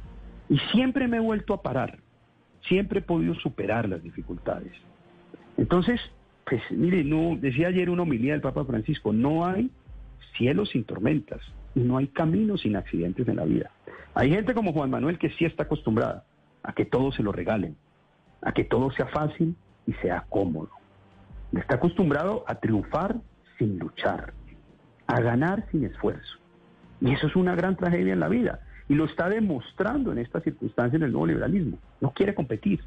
Y 0.48 0.60
siempre 0.72 1.08
me 1.08 1.18
he 1.18 1.20
vuelto 1.20 1.56
a 1.56 1.64
parar. 1.64 1.98
Siempre 2.68 3.00
he 3.00 3.02
podido 3.02 3.34
superar 3.34 3.90
las 3.90 4.04
dificultades. 4.04 4.72
Entonces, 5.58 6.00
pues 6.46 6.62
mire, 6.70 7.04
no, 7.04 7.36
decía 7.36 7.70
ayer 7.70 7.90
una 7.90 8.04
homilía 8.04 8.34
del 8.34 8.42
Papa 8.42 8.64
Francisco, 8.64 9.12
no 9.12 9.48
hay 9.48 9.72
cielos 10.38 10.70
sin 10.70 10.84
tormentas 10.84 11.42
y 11.74 11.80
no 11.80 11.98
hay 11.98 12.10
caminos 12.10 12.62
sin 12.62 12.76
accidentes 12.76 13.28
en 13.28 13.38
la 13.38 13.46
vida. 13.46 13.72
Hay 14.14 14.30
gente 14.30 14.54
como 14.54 14.72
Juan 14.72 14.92
Manuel 14.92 15.18
que 15.18 15.32
sí 15.32 15.46
está 15.46 15.64
acostumbrada 15.64 16.26
a 16.62 16.74
que 16.74 16.86
todo 16.86 17.12
se 17.12 17.24
lo 17.24 17.32
regalen, 17.32 17.76
a 18.44 18.52
que 18.52 18.66
todo 18.66 18.92
sea 18.92 19.08
fácil 19.08 19.56
y 19.88 19.94
sea 19.94 20.28
cómodo. 20.30 20.70
Está 21.52 21.78
acostumbrado 21.78 22.46
a 22.46 22.54
triunfar 22.54 23.16
sin 23.58 23.80
luchar, 23.80 24.32
a 25.08 25.20
ganar 25.22 25.66
sin 25.72 25.86
esfuerzo. 25.86 26.43
Y 27.04 27.12
eso 27.12 27.28
es 27.28 27.36
una 27.36 27.54
gran 27.54 27.76
tragedia 27.76 28.13
en 28.13 28.22
la 28.22 28.30
vida. 28.30 28.62
Y 28.88 28.96
lo 28.96 29.04
está 29.06 29.28
demostrando 29.28 30.13
en 30.13 30.20
esta 30.20 30.39
circunstancia 30.39 30.96
en 30.96 31.04
el 31.04 31.12
nuevo 31.12 31.28
liberalismo. 31.28 31.78
No 32.00 32.12
quiere 32.12 32.34
competir, 32.34 32.80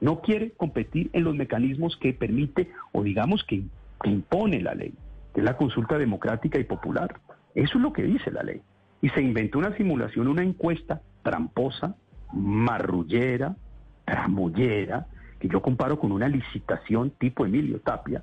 no 0.00 0.20
quiere 0.20 0.50
competir 0.50 1.08
en 1.14 1.24
los 1.24 1.34
mecanismos 1.34 1.96
que 1.96 2.12
permite 2.12 2.70
o 2.92 3.02
digamos 3.02 3.44
que, 3.44 3.64
impone 4.04 4.60
la 4.60 4.74
ley, 4.74 4.94
que 5.34 5.40
es 5.40 5.44
la 5.44 5.56
consulta 5.56 5.96
democrática 5.96 6.58
y 6.60 6.64
popular. 6.64 7.18
Eso 7.54 7.78
es 7.78 7.82
lo 7.82 7.94
que 7.94 8.02
dice 8.02 8.30
la 8.30 8.42
ley. 8.42 8.60
Y 9.00 9.08
se 9.08 9.22
inventó 9.22 9.58
una 9.58 9.74
simulación, 9.76 10.28
una 10.28 10.42
encuesta 10.42 11.00
tramposa, 11.22 11.96
marrullera, 12.32 13.56
tramollera, 14.04 15.06
que 15.40 15.48
yo 15.48 15.62
comparo 15.62 15.98
con 15.98 16.12
una 16.12 16.28
licitación 16.28 17.10
tipo 17.18 17.46
Emilio 17.46 17.80
Tapia, 17.80 18.22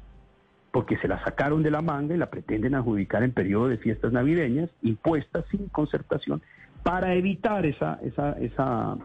porque 0.74 0.98
se 0.98 1.08
la 1.08 1.24
sacaron 1.24 1.64
de 1.64 1.72
la 1.72 1.82
manga 1.82 2.16
y 2.16 2.18
la 2.18 2.30
pretenden 2.30 2.76
adjudicar 2.76 3.24
en 3.24 3.32
periodo 3.32 3.70
de 3.70 3.78
fiestas 3.78 4.12
navideñas, 4.12 4.70
impuestas 4.82 5.46
sin 5.50 5.70
concertación, 5.70 6.42
para 6.82 7.14
evitar 7.14 7.66
esa, 7.66 8.00
esa, 8.04 8.34
esa 8.34 8.98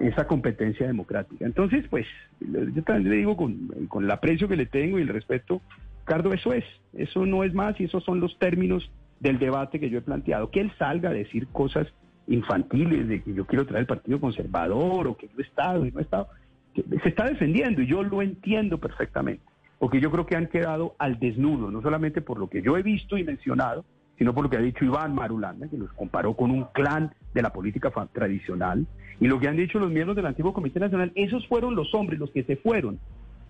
esa 0.00 0.26
competencia 0.26 0.86
democrática. 0.86 1.44
Entonces, 1.44 1.84
pues, 1.90 2.06
yo 2.40 2.82
también 2.84 3.10
le 3.10 3.16
digo 3.16 3.36
con, 3.36 3.70
el 4.00 4.10
aprecio 4.10 4.48
que 4.48 4.56
le 4.56 4.66
tengo 4.66 4.98
y 4.98 5.02
el 5.02 5.08
respeto, 5.08 5.60
Ricardo, 6.00 6.32
eso 6.32 6.52
es, 6.52 6.64
eso 6.94 7.26
no 7.26 7.44
es 7.44 7.52
más 7.52 7.78
y 7.80 7.84
esos 7.84 8.04
son 8.04 8.20
los 8.20 8.38
términos 8.38 8.90
del 9.20 9.38
debate 9.38 9.80
que 9.80 9.90
yo 9.90 9.98
he 9.98 10.02
planteado. 10.02 10.50
Que 10.50 10.60
él 10.60 10.72
salga 10.78 11.10
a 11.10 11.12
decir 11.12 11.48
cosas 11.48 11.88
infantiles 12.28 13.08
de 13.08 13.22
que 13.22 13.34
yo 13.34 13.46
quiero 13.46 13.66
traer 13.66 13.80
el 13.80 13.86
Partido 13.86 14.20
Conservador 14.20 15.08
o 15.08 15.16
que 15.16 15.26
yo 15.26 15.34
he 15.38 15.42
estado 15.42 15.84
y 15.84 15.90
no 15.90 15.98
he 15.98 16.02
estado, 16.02 16.28
se 16.74 17.08
está 17.08 17.24
defendiendo 17.24 17.82
y 17.82 17.86
yo 17.86 18.02
lo 18.02 18.22
entiendo 18.22 18.78
perfectamente, 18.78 19.42
porque 19.78 20.00
yo 20.00 20.10
creo 20.10 20.26
que 20.26 20.36
han 20.36 20.48
quedado 20.48 20.94
al 20.98 21.18
desnudo, 21.18 21.70
no 21.70 21.82
solamente 21.82 22.20
por 22.20 22.38
lo 22.38 22.48
que 22.48 22.62
yo 22.62 22.76
he 22.76 22.82
visto 22.82 23.16
y 23.16 23.24
mencionado, 23.24 23.84
sino 24.18 24.34
por 24.34 24.44
lo 24.44 24.50
que 24.50 24.56
ha 24.56 24.60
dicho 24.60 24.84
Iván 24.84 25.14
Marulanda, 25.14 25.68
que 25.68 25.78
los 25.78 25.92
comparó 25.92 26.34
con 26.34 26.50
un 26.50 26.64
clan 26.72 27.14
de 27.32 27.42
la 27.42 27.52
política 27.52 27.90
tradicional, 28.12 28.86
y 29.20 29.28
lo 29.28 29.38
que 29.38 29.48
han 29.48 29.56
dicho 29.56 29.78
los 29.78 29.90
miembros 29.90 30.16
del 30.16 30.26
antiguo 30.26 30.52
Comité 30.52 30.80
Nacional, 30.80 31.12
esos 31.14 31.46
fueron 31.46 31.76
los 31.76 31.94
hombres, 31.94 32.18
los 32.18 32.30
que 32.30 32.42
se 32.42 32.56
fueron, 32.56 32.98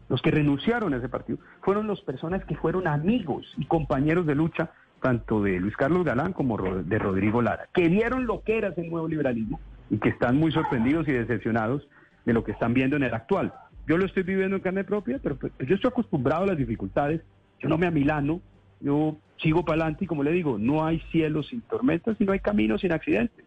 los 0.09 0.21
que 0.23 0.31
renunciaron 0.31 0.93
a 0.93 0.99
ese 0.99 1.09
partido, 1.09 1.38
fueron 1.62 1.87
las 1.87 2.01
personas 2.03 2.45
que 2.45 2.57
fueron 2.57 2.87
amigos 2.87 3.47
y 3.57 3.64
compañeros 3.64 4.27
de 4.27 4.35
lucha, 4.35 4.71
tanto 5.01 5.43
de 5.43 5.61
Luis 5.61 5.77
Carlos 5.77 6.05
Galán 6.05 6.33
como 6.33 6.59
de 6.59 6.99
Rodrigo 6.99 7.41
Lara, 7.41 7.69
que 7.73 7.88
vieron 7.88 8.27
lo 8.27 8.43
que 8.43 8.59
era 8.59 8.69
ese 8.69 8.87
nuevo 8.87 9.09
liberalismo 9.09 9.61
y 9.91 9.99
que 9.99 10.09
están 10.09 10.37
muy 10.37 10.53
sorprendidos 10.53 11.07
y 11.09 11.12
decepcionados 11.12 11.88
de 12.25 12.33
lo 12.33 12.45
que 12.45 12.53
están 12.53 12.75
viendo 12.75 12.97
en 12.97 13.05
el 13.05 13.14
actual. 13.14 13.55
Yo 13.88 13.96
lo 13.96 14.05
estoy 14.05 14.22
viviendo 14.22 14.57
en 14.57 14.62
carne 14.62 14.85
propia, 14.85 15.18
pero 15.22 15.37
pues, 15.37 15.53
yo 15.66 15.74
estoy 15.74 15.88
acostumbrado 15.88 16.44
a 16.44 16.46
las 16.48 16.59
dificultades, 16.59 17.22
yo 17.59 17.68
no 17.70 17.79
me 17.79 17.87
amilano, 17.87 18.42
yo 18.81 19.16
sigo 19.42 19.64
para 19.64 19.83
adelante 19.83 20.05
y 20.05 20.07
como 20.07 20.22
le 20.22 20.33
digo, 20.33 20.59
no 20.59 20.85
hay 20.85 21.01
cielo 21.11 21.42
sin 21.42 21.62
tormentas 21.62 22.16
y 22.20 22.24
no 22.24 22.33
hay 22.33 22.40
camino 22.40 22.79
sin 22.79 22.92
accidentes. 22.92 23.46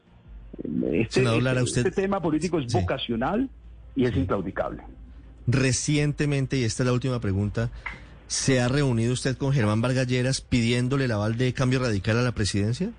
Este, 0.91 1.21
este, 1.21 1.61
este 1.61 1.91
tema 1.91 2.21
político 2.21 2.59
es 2.59 2.73
vocacional 2.73 3.49
y 3.95 4.05
es 4.05 4.15
inclaudicable. 4.17 4.81
Recientemente, 5.47 6.57
y 6.57 6.63
esta 6.63 6.83
es 6.83 6.87
la 6.87 6.93
última 6.93 7.19
pregunta, 7.19 7.69
¿se 8.27 8.61
ha 8.61 8.67
reunido 8.67 9.13
usted 9.13 9.37
con 9.37 9.53
Germán 9.53 9.81
Vargas 9.81 10.07
Lleras 10.07 10.41
pidiéndole 10.41 11.05
el 11.05 11.11
aval 11.11 11.37
de 11.37 11.53
cambio 11.53 11.79
radical 11.79 12.17
a 12.17 12.23
la 12.23 12.31
presidencia? 12.31 12.89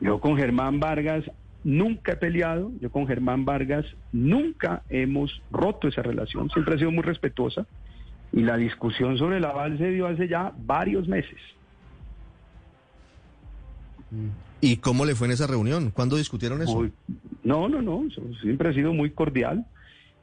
Yo 0.00 0.20
con 0.20 0.36
Germán 0.36 0.78
Vargas 0.78 1.24
nunca 1.64 2.12
he 2.12 2.16
peleado, 2.16 2.70
yo 2.80 2.90
con 2.90 3.06
Germán 3.06 3.44
Vargas 3.44 3.86
nunca 4.12 4.82
hemos 4.88 5.42
roto 5.50 5.88
esa 5.88 6.02
relación, 6.02 6.50
siempre 6.50 6.74
ha 6.74 6.78
sido 6.78 6.90
muy 6.90 7.02
respetuosa 7.02 7.66
y 8.32 8.42
la 8.42 8.56
discusión 8.56 9.16
sobre 9.18 9.38
el 9.38 9.44
aval 9.44 9.78
se 9.78 9.90
dio 9.90 10.06
hace 10.06 10.28
ya 10.28 10.52
varios 10.58 11.08
meses. 11.08 11.38
¿Y 14.60 14.76
cómo 14.78 15.04
le 15.04 15.14
fue 15.14 15.26
en 15.26 15.32
esa 15.32 15.46
reunión? 15.46 15.90
¿Cuándo 15.90 16.16
discutieron 16.16 16.62
eso? 16.62 16.88
no, 17.42 17.68
no, 17.68 17.82
no, 17.82 18.04
siempre 18.40 18.68
ha 18.68 18.72
sido 18.72 18.92
muy 18.92 19.10
cordial. 19.10 19.66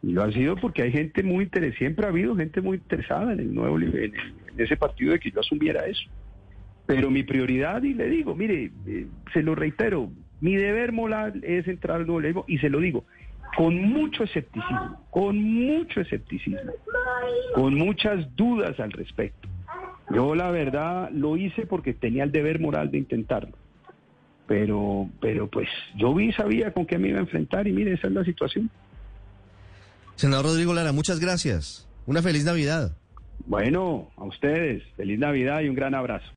Y 0.04 0.14
lo 0.14 0.24
ha 0.24 0.32
sido 0.32 0.56
porque 0.56 0.82
hay 0.82 0.92
gente 0.92 1.22
muy 1.22 1.44
interesada, 1.44 1.78
siempre 1.78 2.06
ha 2.06 2.10
habido 2.10 2.36
gente 2.36 2.60
muy 2.60 2.78
interesada 2.78 3.34
en 3.34 3.40
el 3.40 3.54
nuevo 3.54 3.80
en, 3.80 4.14
ese 4.58 4.76
partido 4.76 5.14
de 5.14 5.20
que 5.20 5.30
yo 5.30 5.40
asumiera 5.40 5.86
eso. 5.86 6.10
Pero 6.88 7.12
mi 7.12 7.24
prioridad, 7.24 7.84
y 7.84 7.94
le 7.94 8.10
digo, 8.10 8.36
mire, 8.36 8.72
eh, 8.88 9.06
se 9.32 9.44
lo 9.44 9.54
reitero, 9.54 10.12
mi 10.42 10.56
deber 10.56 10.92
moral 10.92 11.42
es 11.44 11.68
entrar 11.68 11.98
al 11.98 12.08
nuevo 12.08 12.44
y 12.48 12.58
se 12.58 12.70
lo 12.70 12.80
digo, 12.80 13.06
con 13.56 13.82
mucho 13.82 14.24
escepticismo, 14.24 15.06
con 15.10 15.42
mucho 15.42 16.02
escepticismo, 16.02 16.72
con 17.56 17.76
muchas 17.76 18.36
dudas 18.36 18.80
al 18.80 18.92
respecto. 18.92 19.48
Yo 20.14 20.36
la 20.36 20.52
verdad 20.52 21.10
lo 21.12 21.38
hice 21.38 21.66
porque 21.66 21.94
tenía 21.94 22.26
el 22.26 22.32
deber 22.32 22.60
moral 22.60 22.92
de 22.92 22.98
intentarlo 22.98 23.56
pero, 24.52 25.10
pero 25.22 25.50
pues 25.50 25.70
yo 25.96 26.14
vi, 26.14 26.34
sabía 26.34 26.74
con 26.74 26.86
qué 26.86 26.98
me 26.98 27.08
iba 27.08 27.20
a 27.20 27.22
enfrentar 27.22 27.70
y 27.70 27.72
mire, 27.72 27.94
esa 27.94 28.08
es 28.08 28.14
la 28.14 28.26
situación. 28.26 28.70
Senador 30.16 30.48
Rodrigo 30.48 30.74
Lara, 30.74 30.92
muchas 30.92 31.22
gracias. 31.22 31.88
Una 32.06 32.22
feliz 32.22 32.44
Navidad. 32.44 32.92
Bueno, 33.46 34.10
a 34.18 34.26
ustedes, 34.26 34.84
feliz 34.98 35.18
Navidad 35.18 35.62
y 35.62 35.70
un 35.70 35.76
gran 35.76 35.96
abrazo. 35.96 36.28